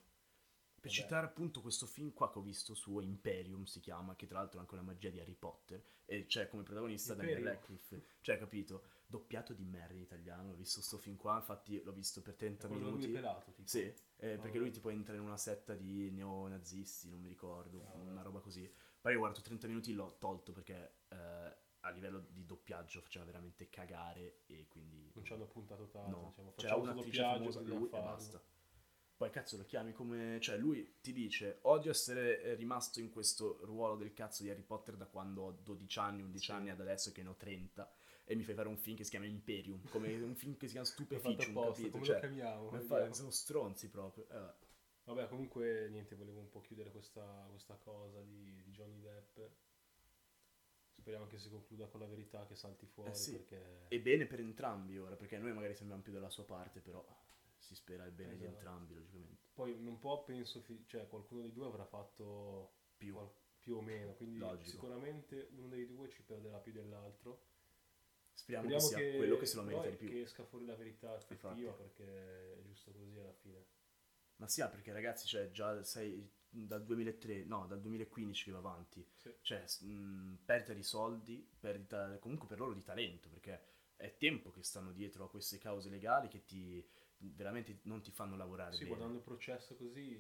Per 0.85 0.93
Vabbè. 0.93 1.03
citare 1.03 1.27
appunto 1.27 1.63
questo 1.63 1.87
film 1.87 2.13
qua 2.13 2.31
che 2.31 2.39
ho 2.39 2.43
visto 2.43 2.75
su 2.75 2.99
Imperium 3.01 3.65
si 3.65 3.81
chiama, 3.81 4.15
che 4.17 4.27
tra 4.27 4.39
l'altro 4.41 4.59
è 4.59 4.61
anche 4.61 4.75
una 4.75 4.83
magia 4.83 5.09
di 5.09 5.19
Harry 5.19 5.33
Potter, 5.35 5.83
e 6.05 6.27
c'è 6.27 6.47
come 6.47 6.63
protagonista 6.63 7.15
Daniel 7.15 7.39
Imperium? 7.39 7.59
Radcliffe, 7.59 8.05
cioè 8.21 8.37
capito, 8.37 8.83
doppiato 9.07 9.55
di 9.55 9.65
merda 9.65 9.95
in 9.95 10.03
italiano, 10.03 10.51
ho 10.53 10.55
visto 10.55 10.83
sto 10.83 10.99
film 10.99 11.17
qua, 11.17 11.37
infatti 11.37 11.83
l'ho 11.83 11.93
visto 11.93 12.21
per 12.21 12.35
È 12.35 12.37
30 12.37 12.67
quello 12.67 12.83
dove 12.83 12.97
lui 12.97 13.07
minuti. 13.07 13.19
è 13.19 13.23
pelato, 13.23 13.51
tipo. 13.53 13.67
Sì, 13.69 13.81
eh, 13.81 14.37
perché 14.37 14.59
Ah. 14.59 14.61
lui 14.61 14.71
tipo 14.73 14.91
entra 14.91 15.15
in 15.15 15.21
una 15.23 15.39
setta 15.39 15.75
di 15.75 16.11
neonazisti, 16.11 17.09
non 17.09 17.21
mi 17.21 17.29
ricordo, 17.29 17.87
Ah, 17.87 17.95
una 17.95 18.21
roba 18.21 18.41
così. 18.41 18.71
Poi 19.01 19.15
ho 19.15 19.19
guardato 19.19 19.41
30 19.43 19.67
minuti, 19.69 19.95
l'ho 19.95 20.17
tolto 20.19 20.53
perché 20.53 20.97
eh, 21.09 21.57
a 21.81 21.91
livello 21.91 22.27
di 22.31 22.45
doppiaggio 22.45 23.01
faceva 23.01 23.25
veramente 23.25 23.69
cagare 23.71 24.43
e 24.47 24.67
quindi... 24.69 25.11
Non 25.15 25.25
ci 25.25 25.33
hanno 25.33 25.47
puntato 25.47 25.89
tanto. 25.89 26.11
No, 26.11 26.29
diciamo. 26.35 26.53
c'era 26.57 26.77
un'attrice 26.77 27.21
doppiaggio, 27.23 27.39
famosa, 27.39 27.61
lui 27.61 27.87
e 27.87 27.91
basta. 27.91 28.43
Poi 29.17 29.31
cazzo 29.31 29.57
lo 29.57 29.65
chiami 29.65 29.93
come... 29.93 30.39
Cioè 30.41 30.57
lui 30.57 30.97
ti 31.01 31.13
dice, 31.13 31.59
odio 31.63 31.91
essere 31.91 32.43
eh, 32.43 32.55
rimasto 32.55 33.01
in 33.01 33.11
questo 33.11 33.59
ruolo 33.63 33.97
del 33.97 34.13
cazzo 34.13 34.43
di 34.43 34.51
Harry 34.51 34.63
Potter 34.63 34.97
da 34.97 35.07
quando 35.07 35.43
ho 35.43 35.51
12 35.53 35.99
anni, 36.01 36.23
11 36.23 36.45
Sì. 36.47 36.53
anni, 36.53 36.71
ad 36.71 36.81
adesso 36.81 37.13
che 37.13 37.23
ne 37.23 37.29
ho 37.31 37.37
30, 37.37 37.91
e 38.25 38.35
mi 38.35 38.43
fai 38.43 38.55
fare 38.55 38.69
un 38.69 38.77
film 38.77 38.97
che 38.97 39.05
si 39.05 39.11
chiama 39.11 39.27
Imperium, 39.27 39.83
come 39.89 40.13
un 40.21 40.35
film 40.35 40.57
che 40.57 40.67
si 40.67 40.73
chiama 40.73 40.87
Stupeficium, 40.87 41.57
apposta, 41.59 41.73
capito? 41.73 41.91
come 41.93 42.05
Cioè, 42.05 42.15
lo 42.15 42.21
chiamiamo? 42.21 42.65
come 42.67 42.81
fa- 42.81 43.13
sono 43.13 43.31
stronzi 43.31 43.89
proprio. 43.89 44.27
Eh, 44.29 44.35
vabbè. 44.35 44.55
Vabbè, 45.05 45.29
comunque 45.29 45.89
niente, 45.91 46.15
volevo 46.17 46.41
un 46.41 46.49
po' 46.51 46.61
chiudere 46.61 46.91
questa, 46.91 47.47
questa 47.51 47.75
cosa 47.77 48.21
di, 48.23 48.63
di 48.65 48.71
Johnny 48.73 49.01
Depp. 49.01 49.39
Speriamo 50.91 51.27
che 51.27 51.39
si 51.39 51.51
concluda 51.51 51.87
con 51.87 52.01
la 52.01 52.07
verità, 52.07 52.47
che 52.47 52.55
salti 52.55 52.87
fuori, 52.87 53.11
Eh 53.11 53.15
sì. 53.15 53.33
perché... 53.33 53.87
E 53.89 54.01
bene 54.01 54.27
per 54.27 54.41
entrambi 54.41 54.97
ora, 54.99 55.17
perché 55.17 55.39
noi 55.39 55.53
magari 55.53 55.75
sembriamo 55.75 56.03
più 56.03 56.13
dalla 56.13 56.31
sua 56.31 56.45
parte, 56.45 56.81
però 56.81 57.05
si 57.65 57.75
spera 57.75 58.05
il 58.05 58.13
bene 58.13 58.37
di 58.37 58.45
Esatto. 58.45 58.57
entrambi, 58.57 58.95
logicamente. 58.95 59.49
Poi 59.55 59.73
un 59.73 59.99
po' 59.99 60.25
penso, 60.25 60.61
fi- 60.61 60.85
cioè 60.87 61.07
qualcuno 61.09 61.43
dei 61.43 61.53
due 61.53 61.67
avrà 61.67 61.85
fatto 61.85 62.73
Più. 62.97 63.13
qual- 63.15 63.31
più 63.61 63.77
o 63.77 63.81
meno, 63.81 64.13
quindi 64.15 64.39
Logico. 64.39 64.69
sicuramente 64.69 65.49
uno 65.53 65.69
dei 65.69 65.87
due 65.87 66.09
ci 66.11 66.23
perderà 66.23 66.59
più 66.59 66.73
dell'altro. 66.73 67.47
Speriamo, 68.35 68.69
che 68.69 68.79
Speriamo 68.81 69.09
sia 69.11 69.17
quello 69.17 69.37
che 69.39 69.47
se 69.47 69.57
lo 69.57 69.63
merita 69.63 69.89
di 69.89 69.97
più. 69.97 70.09
Che 70.09 70.21
esca 70.23 70.45
fuori 70.45 70.67
la 70.67 70.75
verità 70.75 71.17
effettiva, 71.17 71.53
Infatti. 71.53 71.73
perché 71.77 72.59
è 72.59 72.63
giusto 72.65 72.93
così 72.93 73.17
alla 73.19 73.33
fine. 73.33 73.65
Ma 74.37 74.49
sì, 74.49 74.61
perché 74.69 74.93
ragazzi, 74.93 75.27
cioè, 75.27 75.51
già 75.51 75.83
sei 75.85 76.29
dal 76.51 76.85
2003, 76.85 77.45
no, 77.45 77.67
dal 77.67 77.81
2015 77.81 78.45
che 78.45 78.51
va 78.51 78.59
avanti. 78.59 79.07
Sì. 79.17 79.33
Cioè, 79.41 79.65
mh, 79.81 80.41
perdita 80.45 80.73
di 80.75 80.83
soldi, 80.83 81.49
perdita 81.59 82.19
comunque 82.19 82.47
per 82.49 82.59
loro 82.59 82.75
di 82.75 82.83
talento, 82.83 83.29
perché 83.29 83.61
è 83.97 84.17
tempo 84.17 84.51
che 84.51 84.63
stanno 84.65 84.93
dietro 84.93 85.25
a 85.25 85.31
queste 85.31 85.59
cause 85.59 85.89
legali 85.89 86.29
che 86.29 86.45
ti 86.45 86.85
veramente 87.35 87.81
non 87.83 88.03
ti 88.03 88.11
fanno 88.11 88.37
lavorare 88.37 88.73
Sì, 88.73 88.79
bene. 88.85 88.89
guardando 88.89 89.17
il 89.19 89.25
processo 89.25 89.77
così, 89.77 90.19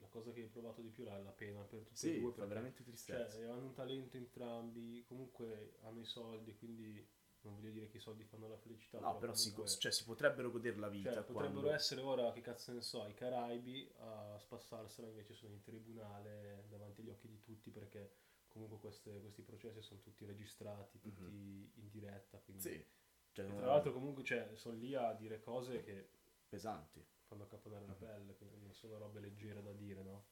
la 0.00 0.06
cosa 0.08 0.32
che 0.32 0.40
hai 0.42 0.48
provato 0.48 0.80
di 0.80 0.88
più 0.88 1.04
è 1.04 1.22
la 1.22 1.30
pena 1.30 1.62
per 1.62 1.80
tutti 1.80 1.96
Sì, 1.96 2.16
e 2.16 2.20
due. 2.20 2.30
perché, 2.32 2.46
veramente 2.48 2.82
tristezza. 2.84 3.36
Cioè, 3.38 3.44
hanno 3.46 3.66
un 3.66 3.74
talento 3.74 4.16
entrambi, 4.16 5.04
comunque 5.06 5.76
hanno 5.82 6.00
i 6.00 6.06
soldi, 6.06 6.54
quindi 6.56 7.06
non 7.42 7.54
voglio 7.54 7.70
dire 7.70 7.88
che 7.88 7.96
i 7.96 8.00
soldi 8.00 8.24
fanno 8.24 8.48
la 8.48 8.58
felicità. 8.58 8.98
no, 9.00 9.16
però 9.16 9.32
si, 9.34 9.50
comunque- 9.52 9.78
cioè, 9.78 9.92
si 9.92 10.04
potrebbero 10.04 10.50
godere 10.50 10.76
la 10.76 10.88
vita 10.88 11.10
Cioè, 11.12 11.22
potrebbero 11.22 11.60
quando... 11.60 11.70
essere 11.72 12.00
ora, 12.02 12.32
che 12.32 12.40
cazzo 12.42 12.72
ne 12.72 12.82
so, 12.82 13.06
i 13.06 13.14
Caraibi 13.14 13.90
a 13.98 14.36
spassarsela, 14.38 15.08
invece 15.08 15.34
sono 15.34 15.52
in 15.54 15.62
tribunale 15.62 16.66
davanti 16.68 17.00
agli 17.00 17.08
occhi 17.08 17.28
di 17.28 17.40
tutti 17.40 17.70
perché 17.70 18.12
comunque 18.48 18.78
queste- 18.78 19.20
questi 19.20 19.42
processi 19.42 19.80
sono 19.80 20.00
tutti 20.00 20.24
registrati, 20.26 20.98
tutti 20.98 21.22
in 21.22 21.88
diretta. 21.90 22.38
Quindi... 22.38 22.62
Sì, 22.62 22.84
cioè, 23.32 23.46
tra 23.46 23.66
l'altro 23.66 23.92
comunque 23.92 24.22
cioè, 24.24 24.50
sono 24.56 24.76
lì 24.76 24.94
a 24.94 25.12
dire 25.14 25.40
cose 25.40 25.82
che 25.82 26.10
pesanti. 26.50 27.02
fanno 27.30 27.46
caponare 27.46 27.86
la 27.86 27.92
Mhm. 27.92 27.98
pelle, 27.98 28.36
quindi 28.36 28.58
non 28.58 28.74
sono 28.74 28.98
robe 28.98 29.20
leggere 29.20 29.62
da 29.62 29.72
dire, 29.72 30.02
no? 30.02 30.26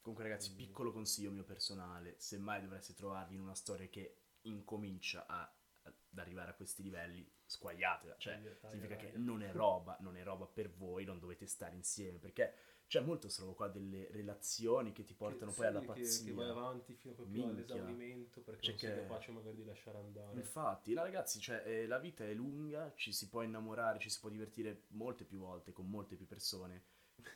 Comunque 0.00 0.28
ragazzi, 0.28 0.52
piccolo 0.54 0.90
consiglio 0.92 1.30
mio 1.30 1.44
personale, 1.44 2.16
se 2.18 2.38
mai 2.38 2.60
dovreste 2.60 2.92
trovarvi 2.92 3.36
in 3.36 3.40
una 3.40 3.54
storia 3.54 3.88
che 3.88 4.22
incomincia 4.42 5.26
a- 5.26 5.56
ad 5.82 5.94
arrivare 6.18 6.50
a 6.50 6.54
questi 6.54 6.82
livelli, 6.82 7.26
squagliatela, 7.46 8.16
cioè 8.18 8.34
Taglia, 8.34 8.50
taglia, 8.56 8.68
significa 8.70 8.96
che 8.96 9.12
taglia. 9.12 9.24
non 9.24 9.42
è 9.42 9.52
roba, 9.52 9.96
non 10.00 10.16
è 10.16 10.24
roba 10.24 10.46
per 10.46 10.70
voi, 10.72 11.04
non 11.04 11.20
dovete 11.20 11.46
stare 11.46 11.76
insieme, 11.76 12.18
perché 12.18 12.54
c'è 12.94 13.00
molto 13.00 13.28
solo 13.28 13.54
qua 13.54 13.66
delle 13.66 14.06
relazioni 14.12 14.92
che 14.92 15.02
ti 15.02 15.14
portano 15.14 15.50
Che- 15.50 15.56
poi 15.56 15.66
alla 15.66 15.80
sì, 15.80 15.86
che- 15.86 15.92
pazzia. 15.92 16.24
Che, 16.26 16.32
vai 16.32 16.48
avanti 16.48 16.94
fino 16.94 17.14
proprio 17.14 17.44
Minchia. 17.46 17.74
all'esaurimento 17.74 18.40
perché 18.42 18.60
C'è 18.60 18.70
non 18.70 18.78
sei 18.78 18.90
che- 18.90 19.00
capace 19.00 19.32
magari 19.32 19.56
di 19.56 19.64
lasciare 19.64 19.98
andare. 19.98 20.36
Infatti, 20.36 20.92
la 20.92 21.02
ragazzi, 21.02 21.40
cioè, 21.40 21.62
eh, 21.66 21.86
la 21.88 21.98
vita 21.98 22.24
è 22.24 22.32
lunga, 22.34 22.92
ci 22.94 23.12
si 23.12 23.28
può 23.28 23.42
innamorare, 23.42 23.98
ci 23.98 24.08
si 24.10 24.20
può 24.20 24.28
divertire 24.28 24.82
molte 24.90 25.24
più 25.24 25.38
volte 25.38 25.72
con 25.72 25.90
molte 25.90 26.14
più 26.14 26.26
persone. 26.26 26.84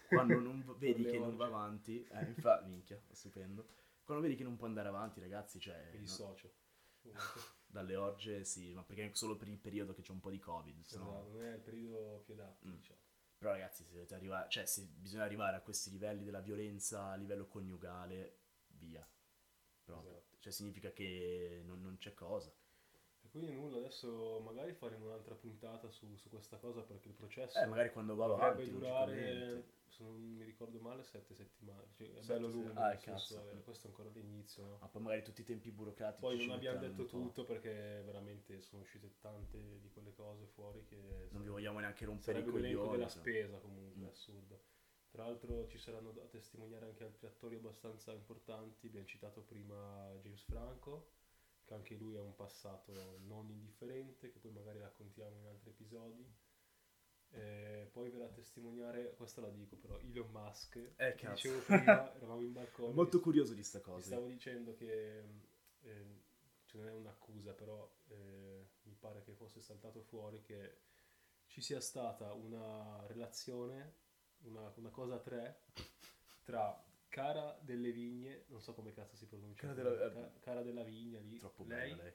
Quando 0.07 0.39
non 0.39 0.65
vedi 0.79 1.05
che 1.05 1.19
non 1.19 1.37
va 1.37 1.47
avanti, 1.47 2.07
eh, 2.09 2.25
infatti, 2.27 2.69
minchia, 2.69 3.01
stupendo. 3.11 3.67
Quando 4.05 4.23
vedi 4.23 4.37
che 4.37 4.45
non 4.45 4.57
può 4.57 4.67
andare 4.69 4.87
avanti, 4.89 5.19
ragazzi, 5.21 5.59
cioè, 5.59 5.89
Mi 5.91 5.97
no, 5.97 6.01
dissocio. 6.05 6.53
Comunque, 7.03 7.41
dalle 7.67 7.97
orge, 7.97 8.45
sì, 8.45 8.73
ma 8.75 8.85
perché 8.85 9.07
è 9.07 9.11
solo 9.15 9.37
per 9.37 9.49
il 9.49 9.59
periodo 9.59 9.93
che 9.93 10.03
c'è 10.03 10.13
un 10.13 10.21
po' 10.21 10.31
di 10.31 10.39
covid, 10.39 10.77
no- 10.77 10.83
esatto, 10.87 11.29
non 11.33 11.43
è 11.43 11.53
il 11.55 11.61
periodo 11.61 12.23
più 12.25 12.35
adatto, 12.35 12.67
Mm. 12.69 12.73
diciamo. 12.75 13.01
Però 13.39 13.53
ragazzi, 13.53 13.85
se 13.85 13.93
dovete 13.93 14.15
arrivare, 14.15 14.49
cioè, 14.51 14.67
se 14.67 14.83
bisogna 14.83 15.23
arrivare 15.23 15.57
a 15.57 15.61
questi 15.61 15.91
livelli 15.91 16.25
della 16.25 16.41
violenza 16.41 17.11
a 17.11 17.15
livello 17.15 17.47
coniugale, 17.47 18.39
via. 18.67 19.09
Esatto. 19.85 20.25
Cioè, 20.41 20.53
significa 20.53 20.93
che 20.93 21.63
non, 21.65 21.81
non 21.81 21.97
c'è 21.99 22.15
cosa. 22.15 22.53
E 23.23 23.29
quindi 23.31 23.53
nulla, 23.53 23.79
adesso 23.79 24.41
magari 24.41 24.73
faremo 24.73 25.07
un'altra 25.07 25.35
puntata 25.35 25.89
su, 25.89 26.17
su 26.17 26.29
questa 26.29 26.57
cosa 26.57 26.83
perché 26.83 27.09
il 27.09 27.15
processo 27.15 27.59
Eh, 27.61 27.67
magari 27.67 27.93
quando 27.93 28.15
va 28.17 28.25
avanti, 28.25 28.71
durare. 28.71 29.65
Se 29.89 30.03
non 30.03 30.15
mi 30.21 30.45
ricordo 30.45 30.79
male, 30.81 31.03
sette 31.03 31.35
settimane. 31.35 31.87
Cioè, 31.95 32.07
è 32.15 32.21
Sette 32.21 32.35
bello 32.35 32.49
lungo, 32.49 32.81
ah, 32.81 32.97
senso, 32.97 33.43
questo 33.65 33.87
è 33.87 33.91
ancora 33.91 34.11
l'inizio, 34.11 34.65
no? 34.65 34.79
Ma 34.81 34.89
poi 34.89 35.03
magari 35.03 35.23
tutti 35.23 35.41
i 35.41 35.45
tempi 35.45 35.71
burocratici. 35.71 36.21
Poi 36.21 36.37
non 36.47 36.51
abbiamo 36.57 36.79
detto 36.79 37.07
tutto 37.07 37.45
perché 37.45 38.03
veramente 38.05 38.61
sono 38.61 38.83
uscite 38.83 39.15
tante 39.21 39.81
di 39.81 39.89
quelle 39.91 40.13
cose 40.15 40.47
fuori 40.47 40.85
che 40.85 41.29
Non 41.31 41.43
vi 41.43 41.49
vogliamo 41.49 41.79
neanche 41.81 42.05
rompere 42.05 42.39
i 42.39 42.43
sarebbe 42.43 42.61
coglioni. 42.61 42.91
della 42.93 43.09
cioè. 43.09 43.21
spesa 43.21 43.59
comunque, 43.59 44.03
Mm. 44.03 44.09
assurdo. 44.09 44.63
Tra 45.11 45.25
l'altro 45.25 45.67
ci 45.69 45.79
saranno 45.79 46.13
da 46.13 46.27
testimoniare 46.27 46.85
anche 46.87 47.03
altri 47.05 47.27
attori 47.27 47.57
abbastanza 47.57 48.13
importanti, 48.13 48.87
abbiamo 48.89 49.07
citato 49.07 49.41
prima 49.43 50.13
James 50.21 50.43
Franco, 50.43 51.13
che 51.65 51.73
anche 51.75 51.95
lui 51.97 52.17
ha 52.17 52.23
un 52.23 52.35
passato 52.35 53.19
non 53.25 53.49
indifferente, 53.51 54.31
che 54.31 54.39
poi 54.39 54.53
magari 54.53 54.79
raccontiamo 54.81 55.39
in 55.39 55.47
altri 55.47 55.71
episodi. 55.71 56.27
E 57.31 57.89
poi 57.93 58.11
verrà 58.11 58.25
a 58.25 58.31
testimoniare, 58.31 59.15
questa 59.15 59.41
la 59.41 59.51
dico 59.51 59.77
però, 59.77 59.99
Elon 60.01 60.31
Musk, 60.31 60.77
Eh, 60.97 61.15
che 61.15 61.29
dicevo 61.29 61.61
prima, 61.61 62.15
eravamo 62.17 62.41
in 62.41 62.53
balcone. 62.53 62.95
Molto 62.95 63.21
curioso 63.21 63.55
di 63.55 63.63
sta 63.63 63.81
cosa. 63.81 64.07
stavo 64.07 64.27
dicendo 64.27 64.75
che 64.75 65.19
eh, 65.83 66.07
cioè 66.67 66.81
non 66.83 66.91
è 66.91 66.93
un'accusa, 66.95 67.53
però 67.53 67.91
eh, 68.09 68.67
mi 68.83 68.95
pare 68.95 69.23
che 69.23 69.35
fosse 69.35 69.61
saltato 69.61 70.03
fuori 70.03 70.41
che 70.43 70.81
ci 71.47 71.61
sia 71.61 71.81
stata 71.81 72.33
una 72.33 73.05
relazione, 73.07 73.95
una, 74.43 74.73
una 74.77 74.91
cosa 74.91 75.15
a 75.15 75.21
tre, 75.21 75.63
tra 76.45 76.83
Cara 77.09 77.59
delle 77.63 77.91
Vigne, 77.91 78.45
non 78.49 78.61
so 78.61 78.75
come 78.75 78.93
cazzo 78.93 79.17
si 79.17 79.27
pronuncia, 79.27 79.67
Cara 79.67 79.75
della- 79.75 80.11
Ca- 80.11 80.33
Cara 80.41 80.63
della 80.63 80.83
Vigna 80.83 81.19
lì, 81.21 81.39
Troppo 81.39 81.65
lei, 81.65 81.91
bella 81.91 82.03
lei. 82.03 82.13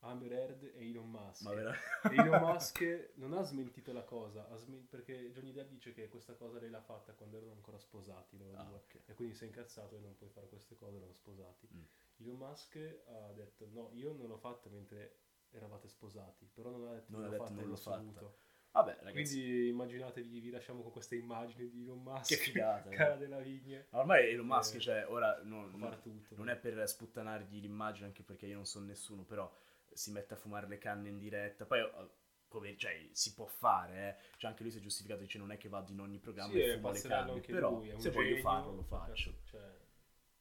Amber 0.00 0.32
Heard 0.32 0.62
e 0.74 0.88
Elon 0.90 1.10
Musk. 1.10 1.42
Ma 1.42 1.54
vera- 1.54 1.74
Elon 2.10 2.40
Musk 2.42 3.10
non 3.14 3.32
ha 3.32 3.42
smentito 3.42 3.92
la 3.92 4.02
cosa, 4.04 4.48
ha 4.48 4.56
smen- 4.56 4.86
perché 4.88 5.30
Johnny 5.32 5.52
Depp 5.52 5.68
dice 5.70 5.92
che 5.92 6.08
questa 6.08 6.34
cosa 6.34 6.58
lei 6.60 6.70
l'ha 6.70 6.80
fatta 6.80 7.12
quando 7.14 7.36
erano 7.36 7.52
ancora 7.52 7.78
sposati 7.78 8.36
loro 8.38 8.56
Ah, 8.56 8.64
due. 8.64 8.76
ok. 8.76 9.00
E 9.06 9.14
quindi 9.14 9.34
si 9.34 9.44
è 9.44 9.46
incazzato 9.46 9.96
e 9.96 9.98
non 9.98 10.14
puoi 10.16 10.30
fare 10.30 10.48
queste 10.48 10.76
cose, 10.76 10.96
erano 10.96 11.12
sposati. 11.12 11.68
Mm. 11.74 11.82
Elon 12.24 12.36
Musk 12.36 13.00
ha 13.06 13.32
detto 13.32 13.66
no, 13.72 13.90
io 13.94 14.12
non 14.12 14.28
l'ho 14.28 14.38
fatta 14.38 14.68
mentre 14.70 15.18
eravate 15.50 15.88
sposati, 15.88 16.48
però 16.52 16.70
non 16.70 16.86
ha 16.88 16.92
detto 16.92 17.06
Non 17.10 17.22
ha 17.22 17.24
l'ho 17.24 17.30
detto 17.30 17.42
fatta 17.44 17.54
non 17.56 17.66
l'ho 17.68 17.74
assoluto. 17.74 18.36
Vabbè, 18.70 18.98
ragazzi. 19.00 19.12
Quindi 19.40 19.68
immaginatevi, 19.68 20.40
vi 20.40 20.50
lasciamo 20.50 20.82
con 20.82 20.92
queste 20.92 21.16
immagini 21.16 21.68
di 21.70 21.82
Elon 21.82 22.02
Musk, 22.02 22.28
Che 22.28 22.36
figata, 22.36 22.88
cara 22.90 23.14
eh. 23.14 23.18
della 23.18 23.40
vigne, 23.40 23.86
Ma 23.90 23.98
Ormai 24.00 24.28
Elon 24.30 24.46
Musk, 24.46 24.74
Eh, 24.76 24.80
cioè, 24.80 25.06
ora 25.08 25.40
non, 25.42 25.72
non- 25.74 25.98
tutto. 26.00 26.36
non 26.36 26.48
è 26.50 26.56
per 26.56 26.86
sputtanargli 26.86 27.60
l'immagine, 27.60 28.06
anche 28.06 28.22
perché 28.22 28.46
io 28.46 28.54
non 28.56 28.66
sono 28.66 28.84
nessuno, 28.84 29.22
però 29.24 29.50
si 29.92 30.10
mette 30.10 30.34
a 30.34 30.36
fumare 30.36 30.66
le 30.68 30.78
canne 30.78 31.08
in 31.08 31.18
diretta. 31.18 31.64
Poi, 31.66 31.80
eh, 31.80 32.08
pover- 32.48 32.76
cioè, 32.78 33.08
si 33.12 33.34
può 33.34 33.46
fare, 33.46 34.08
eh. 34.08 34.36
Cioè, 34.38 34.50
anche 34.50 34.62
lui 34.62 34.72
si 34.72 34.78
è 34.78 34.80
giustificato, 34.80 35.20
dice 35.20 35.38
non 35.38 35.52
è 35.52 35.56
che 35.56 35.68
vado 35.68 35.92
in 35.92 36.00
ogni 36.00 36.18
programma 36.18 36.52
Sì, 36.52 36.60
e 36.60 36.72
è 36.72 36.74
fumo 36.76 36.92
le 36.92 37.00
canne, 37.02 37.40
però 37.40 37.70
lui, 37.70 38.00
se 38.00 38.10
voglio 38.10 38.28
genio, 38.28 38.42
farlo 38.42 38.74
lo 38.74 38.84
cazzo, 38.84 39.10
faccio. 39.10 39.34
Cioè, 39.44 39.86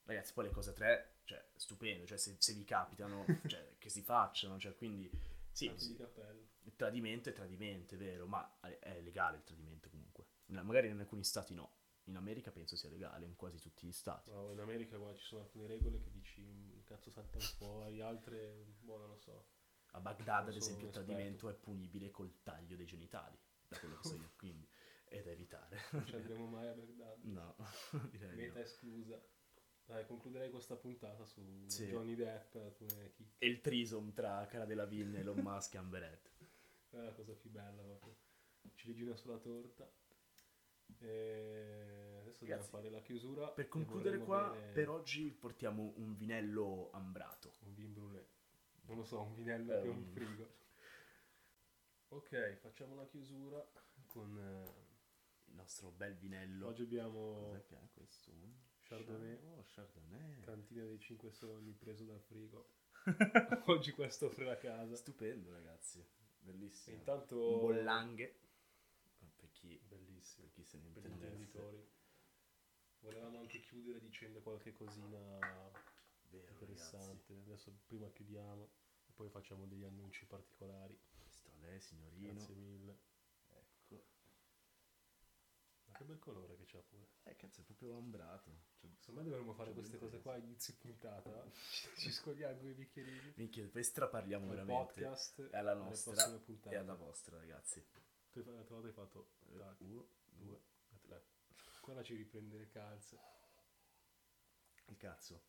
Ragazzi, 0.06 0.34
poi 0.34 0.46
le 0.46 0.52
cose 0.52 0.74
tre, 0.74 1.16
cioè, 1.26 1.44
stupendo, 1.56 2.06
cioè, 2.06 2.18
se, 2.18 2.36
se 2.40 2.54
vi 2.54 2.64
capitano, 2.64 3.26
cioè, 3.48 3.76
che 3.78 3.90
si 3.90 4.02
facciano, 4.02 4.58
cioè, 4.58 4.74
quindi, 4.76 5.10
sì, 5.52 5.70
sì, 5.76 5.98
il 6.64 6.76
tradimento 6.76 7.30
è 7.30 7.34
tradimento, 7.34 7.96
è 7.96 7.98
vero, 7.98 8.26
ma 8.28 8.58
è 8.62 8.78
è 8.80 9.02
legale 9.02 9.38
il 9.38 9.44
tradimento 9.44 9.90
comunque. 9.90 10.26
Magari 10.48 10.88
in 10.88 11.00
alcuni 11.00 11.24
stati 11.24 11.54
no, 11.54 11.72
in 12.06 12.16
America 12.16 12.52
penso 12.52 12.76
sia 12.78 12.90
legale, 12.90 13.26
in 13.26 13.36
quasi 13.36 13.60
tutti 13.60 13.86
gli 13.86 13.92
stati. 13.92 14.30
No, 14.32 14.52
in 14.52 14.60
America 14.60 14.98
guarda, 14.98 15.18
ci 15.18 15.26
sono 15.26 15.42
alcune 15.42 15.68
regole 15.68 16.00
che 16.00 16.10
dici 16.12 16.42
"Mm, 16.42 16.77
cazzo 16.88 17.10
saltano 17.12 17.44
fuori, 17.44 18.02
altre 18.02 18.66
boh, 18.80 18.98
non 18.98 19.10
lo 19.10 19.18
so. 19.18 19.48
A 19.92 20.00
Baghdad, 20.00 20.46
Non 20.46 20.50
ad 20.50 20.56
esempio, 20.56 20.88
il 20.88 20.94
tradimento 20.94 21.50
è 21.50 21.54
punibile 21.54 22.10
col 22.12 22.42
taglio 22.44 22.76
dei 22.76 22.86
genitali, 22.86 23.38
da 23.68 23.78
quello 23.80 23.98
che 23.98 24.08
so 24.08 24.16
io, 24.16 24.32
quindi 24.38 24.68
è 25.06 25.22
da 25.22 25.32
evitare. 25.32 25.78
Non 25.92 26.06
ci 26.06 26.16
andremo 26.16 26.46
mai 26.48 26.68
a 26.68 26.74
Baghdad. 26.74 27.24
No, 27.24 27.56
direi 28.12 28.30
di 28.32 28.36
Meta 28.36 28.60
no. 28.60 28.60
esclusa. 28.66 29.22
Dai, 29.86 30.06
concluderei 30.06 30.50
questa 30.50 30.76
puntata 30.76 31.24
su 31.26 31.64
Sì. 31.68 31.88
Johnny 31.88 32.16
Depp 32.16 32.56
e. 32.56 33.14
E 33.38 33.48
il 33.48 33.62
trisom 33.62 34.12
tra 34.14 34.46
Cara 34.48 34.66
della 34.66 34.86
Vigne, 34.86 35.20
Elon 35.20 35.40
Musk 35.40 35.76
e 35.76 35.78
Amber 35.78 36.04
Heard. 36.04 36.30
È 36.90 36.98
la 36.98 37.14
cosa 37.14 37.34
più 37.34 37.50
bella 37.50 37.82
proprio. 37.84 38.16
Ciliegina 38.76 39.16
sulla 39.16 39.38
torta. 39.38 39.90
E 41.00 42.17
adesso 42.28 42.40
dobbiamo 42.40 42.64
fare 42.64 42.90
la 42.90 43.02
chiusura. 43.02 43.48
Per 43.50 43.68
concludere 43.68 44.18
qua, 44.20 44.50
bere 44.52 44.72
per 44.74 44.90
oggi 44.90 45.32
portiamo 45.32 45.94
un 45.98 46.16
vinello 46.16 46.90
ambrato. 46.92 47.54
Un 47.66 47.74
vin 47.74 47.94
brûlé. 47.94 48.26
Non 48.88 48.98
lo 48.98 49.04
so, 49.04 49.22
un 49.22 49.34
vinello 49.36 49.74
Eh, 49.74 49.82
che 49.82 49.88
è 49.88 49.90
un 49.90 50.06
frigo. 50.06 50.56
Ok, 52.10 52.56
facciamo 52.58 52.96
la 52.96 53.06
chiusura 53.06 53.66
con... 54.06 54.38
eh, 54.38 54.86
Il 55.50 55.56
nostro 55.56 55.90
bel 55.92 56.16
vinello. 56.16 56.68
oggi 56.68 56.84
abbiamo 56.84 57.34
Cos'è 57.34 57.64
che 57.66 57.76
è 57.82 57.88
questo? 57.94 58.32
Chardonnay. 58.84 59.38
Oh, 59.44 59.64
Chardonnay. 59.66 60.40
cantina 60.42 60.86
dei 60.86 61.00
5 61.00 61.32
sogni 61.32 61.74
preso 61.74 62.06
dal 62.06 62.22
frigo. 62.22 62.70
oggi 63.68 63.92
questo 63.92 64.28
offre 64.28 64.46
la 64.46 64.58
casa. 64.58 64.96
Stupendo, 64.96 65.52
ragazzi. 65.52 66.06
Bellissimo. 66.40 66.96
intanto... 66.98 67.36
Bollanghe. 67.60 68.40
Per 69.36 69.52
chi, 69.52 69.78
Bellissimo. 69.88 70.46
per 70.46 70.54
chi 70.54 70.64
se 70.64 70.78
ne 70.80 70.90
per 70.92 71.04
gli 71.04 71.12
intenditori. 71.12 71.86
Volevamo 73.08 73.40
anche 73.40 73.62
chiudere 73.62 74.02
dicendo 74.02 74.42
qualche 74.42 74.74
cosina 74.74 75.40
Vero, 76.30 76.52
interessante. 76.52 77.34
Adesso 77.46 77.72
prima 77.86 78.10
chiudiamo 78.10 78.70
e 79.08 79.12
poi 79.14 79.30
facciamo 79.30 79.66
degli 79.66 79.86
annunci 79.86 80.26
particolari. 80.26 81.00
Questo 81.22 81.50
a 81.50 81.56
lei, 81.62 81.80
signorino. 81.80 82.34
Grazie 82.34 82.56
mille. 82.56 83.00
Ecco. 83.50 84.06
Ma 85.86 85.94
che 85.98 86.04
bel 86.04 86.20
colore 86.20 86.58
che 86.58 86.66
c'ha 86.66 86.82
pure. 86.82 87.08
Eh, 87.24 87.36
cazzo, 87.38 87.62
è 87.62 87.64
proprio 87.64 87.96
ambrato. 87.96 88.52
Cioè, 88.76 88.90
Secondo 89.00 89.22
me 89.22 89.30
dovremmo 89.30 89.54
fare 89.54 89.70
C'è 89.70 89.76
queste 89.78 89.98
cose 90.00 90.20
qua 90.20 90.34
a 90.34 90.38
inizio 90.38 90.76
puntata. 90.78 91.50
Ci 91.96 92.12
scogliamo 92.12 92.60
due 92.60 92.74
bicchierini. 92.74 93.34
minchia, 93.38 93.70
poi 93.70 93.84
straparliamo 93.86 94.44
Al 94.44 94.50
veramente. 94.50 94.84
podcast 94.84 95.50
È 95.50 95.56
alla 95.58 95.72
alle 95.72 95.84
nostra 95.84 96.42
e 96.70 96.76
alla 96.76 96.96
vostra, 96.96 97.38
ragazzi. 97.38 97.82
Tu 98.32 98.40
hai- 98.40 98.92
fatto 98.92 99.30
tac, 99.58 99.80
Uno, 99.80 100.10
due 100.26 100.62
tre. 101.00 101.24
Quella 101.88 102.04
ci 102.04 102.16
riprende 102.16 102.58
le 102.58 102.68
calze. 102.68 103.18
Il 104.88 104.98
cazzo. 104.98 105.42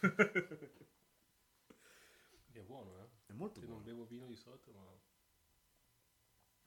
È 2.50 2.58
buono, 2.62 3.00
eh? 3.00 3.08
È 3.26 3.32
molto 3.32 3.60
non 3.60 3.68
buono. 3.68 3.84
bevo 3.84 4.06
vino 4.06 4.26
di 4.26 4.34
solito, 4.34 4.72
ma 4.72 4.92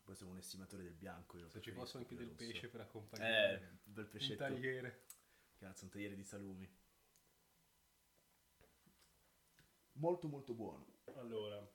Poi 0.03 0.15
sono 0.15 0.31
un 0.31 0.37
estimatore 0.37 0.83
del 0.83 0.93
bianco. 0.93 1.37
Io 1.39 1.49
se 1.49 1.59
ci 1.59 1.71
fosse 1.71 1.97
anche 1.97 2.15
del 2.15 2.29
rosso. 2.29 2.37
pesce 2.37 2.69
per 2.69 2.79
Eh, 2.79 2.83
accompagnare 2.85 3.67
un 3.83 3.93
bel 3.93 4.05
un 4.05 4.09
pescetto. 4.11 4.43
tagliere. 4.43 5.07
Cazzo, 5.57 5.83
un 5.83 5.89
tagliere 5.91 6.15
di 6.15 6.23
salumi. 6.23 6.73
Molto 9.95 10.29
molto 10.29 10.53
buono. 10.53 10.87
Allora, 11.15 11.69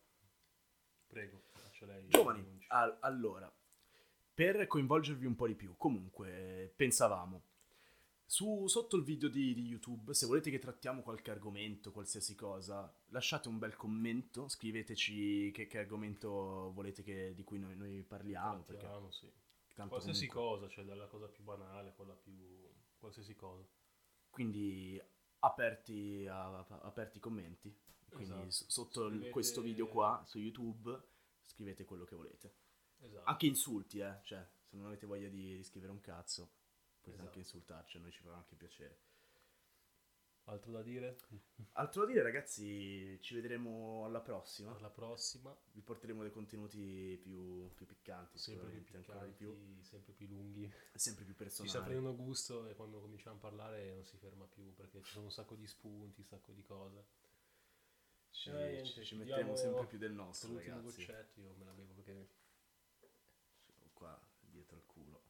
prego, 1.07 1.43
faccio 1.53 1.85
lei. 1.85 2.09
Giovani, 2.09 2.65
al- 2.69 2.97
allora, 3.03 3.55
per 4.39 4.69
coinvolgervi 4.69 5.27
un 5.27 5.35
po' 5.35 5.49
di 5.49 5.57
più, 5.57 5.75
comunque, 5.77 6.73
pensavamo, 6.77 7.43
su, 8.25 8.69
sotto 8.69 8.95
il 8.97 9.03
video 9.03 9.29
di, 9.29 9.53
di 9.53 9.63
YouTube, 9.67 10.15
se 10.15 10.27
volete 10.27 10.49
che 10.49 10.61
trattiamo 10.61 11.03
qualche 11.03 11.33
argomento, 11.33 11.91
qualsiasi 11.91 12.37
cosa, 12.37 12.89
lasciate 13.09 13.49
un 13.49 13.59
bel 13.59 13.75
commento, 13.75 14.47
scriveteci 14.47 15.51
che, 15.53 15.67
che 15.67 15.79
argomento 15.79 16.71
volete 16.73 17.03
che- 17.03 17.33
di 17.35 17.43
cui 17.43 17.59
noi, 17.59 17.75
noi 17.77 18.05
parliamo, 18.07 18.63
perché 18.63 18.83
Trattiamo, 18.83 19.11
sì. 19.11 19.29
tanto 19.75 19.89
Qualsiasi 19.97 20.29
comunque- 20.29 20.61
cosa, 20.61 20.73
cioè 20.73 20.85
dalla 20.85 21.07
cosa 21.07 21.27
più 21.27 21.43
banale 21.43 21.89
a 21.89 21.93
quella 21.93 22.15
più... 22.15 22.33
qualsiasi 22.97 23.35
cosa. 23.35 23.65
Quindi 24.31 25.03
aperti, 25.41 26.27
a, 26.29 26.59
a- 26.59 26.81
aperti 26.83 27.17
i 27.17 27.21
commenti, 27.21 27.77
quindi 28.09 28.47
Esatto. 28.47 28.71
sotto 28.71 29.09
Scrivete- 29.09 29.31
questo 29.31 29.63
video 29.63 29.89
qua 29.89 30.23
su 30.27 30.39
YouTube 30.39 30.97
scrivete 31.45 31.85
quello 31.85 32.05
che 32.05 32.15
volete. 32.15 32.53
Esatto. 33.01 33.25
Anche 33.25 33.47
insulti, 33.47 33.99
eh, 34.01 34.19
cioè, 34.25 34.47
se 34.65 34.77
non 34.77 34.87
avete 34.87 35.07
voglia 35.07 35.29
di, 35.29 35.57
di 35.57 35.63
scrivere 35.65 35.93
un 35.93 36.01
cazzo, 36.01 36.51
potete 37.01 37.11
Esatto. 37.11 37.27
anche 37.27 37.39
insultarci, 37.39 37.97
a 37.97 38.01
noi 38.01 38.11
ci 38.11 38.21
fa 38.23 38.35
anche 38.35 38.55
piacere. 38.57 38.99
Altro 40.49 40.73
da 40.73 40.83
dire? 40.83 41.19
Altro 41.73 42.01
da 42.03 42.07
dire, 42.11 42.23
ragazzi, 42.23 43.19
ci 43.21 43.35
vedremo 43.35 44.07
alla 44.07 44.21
prossima. 44.23 44.75
Alla 44.75 44.89
prossima. 44.89 45.55
Vi 45.73 45.83
porteremo 45.83 46.23
dei 46.23 46.31
contenuti 46.33 47.19
più, 47.21 47.71
più 47.75 47.85
piccanti, 47.85 48.39
sempre 48.39 48.71
più 48.71 48.83
piccanti, 48.83 49.11
ancora 49.11 49.27
di 49.27 49.33
più, 49.35 49.79
sempre 49.83 50.15
più 50.15 50.27
lunghi. 50.27 50.73
sempre 50.95 51.25
più 51.25 51.35
Ci 51.35 51.39
personali. 51.39 51.69
sta 51.71 51.83
prendendo 51.83 52.17
gusto 52.17 52.67
e 52.67 52.75
quando 52.75 52.99
cominciamo 52.99 53.37
a 53.37 53.41
parlare 53.41 53.93
non 53.97 54.05
si 54.07 54.17
ferma 54.17 54.47
più 54.47 54.73
perché 54.75 55.03
ci 55.03 55.13
sono 55.13 55.27
un 55.27 55.31
sacco 55.33 55.55
di 55.55 55.67
spunti, 55.67 56.21
un 56.21 56.27
sacco 56.27 56.53
di 56.53 56.63
cose. 56.63 57.05
Ci, 58.31 58.49
Eh, 58.49 58.53
niente, 58.71 58.85
ci- 58.87 59.05
ci 59.05 59.17
metteremo 59.17 59.55
sempre 59.55 59.87
più 59.87 59.99
del 59.99 60.13
nostro, 60.13 60.49
L'ultimo 60.49 60.77
ragazzi. 60.77 60.97
goccetto 61.05 61.41
io 61.43 61.55
me 61.59 61.65
la 61.67 61.73
bevo 61.73 61.93
perché 61.93 62.29
Qua 63.93 64.19
dietro 64.41 64.77
al 64.77 64.87
culo. 64.87 65.21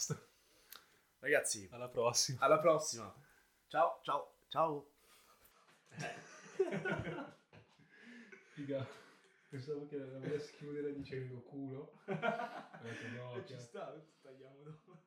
Basta. 0.00 0.18
Ragazzi, 1.20 1.68
Alla 1.70 1.88
prossima. 1.88 2.38
alla 2.40 2.58
prossima. 2.58 3.14
Ciao, 3.68 4.00
ciao, 4.02 4.32
ciao. 4.48 4.86
Figa, 8.54 8.86
pensavo 9.50 9.86
che 9.86 9.98
la 9.98 10.18
volessi 10.18 10.54
chiudere 10.56 10.94
dicendo 10.94 11.42
culo. 11.42 11.92
Detto 12.06 13.08
no, 13.14 13.44
Ci 13.44 13.58
sta, 13.58 13.94
tagliamo 14.22 14.62
dopo. 14.62 14.98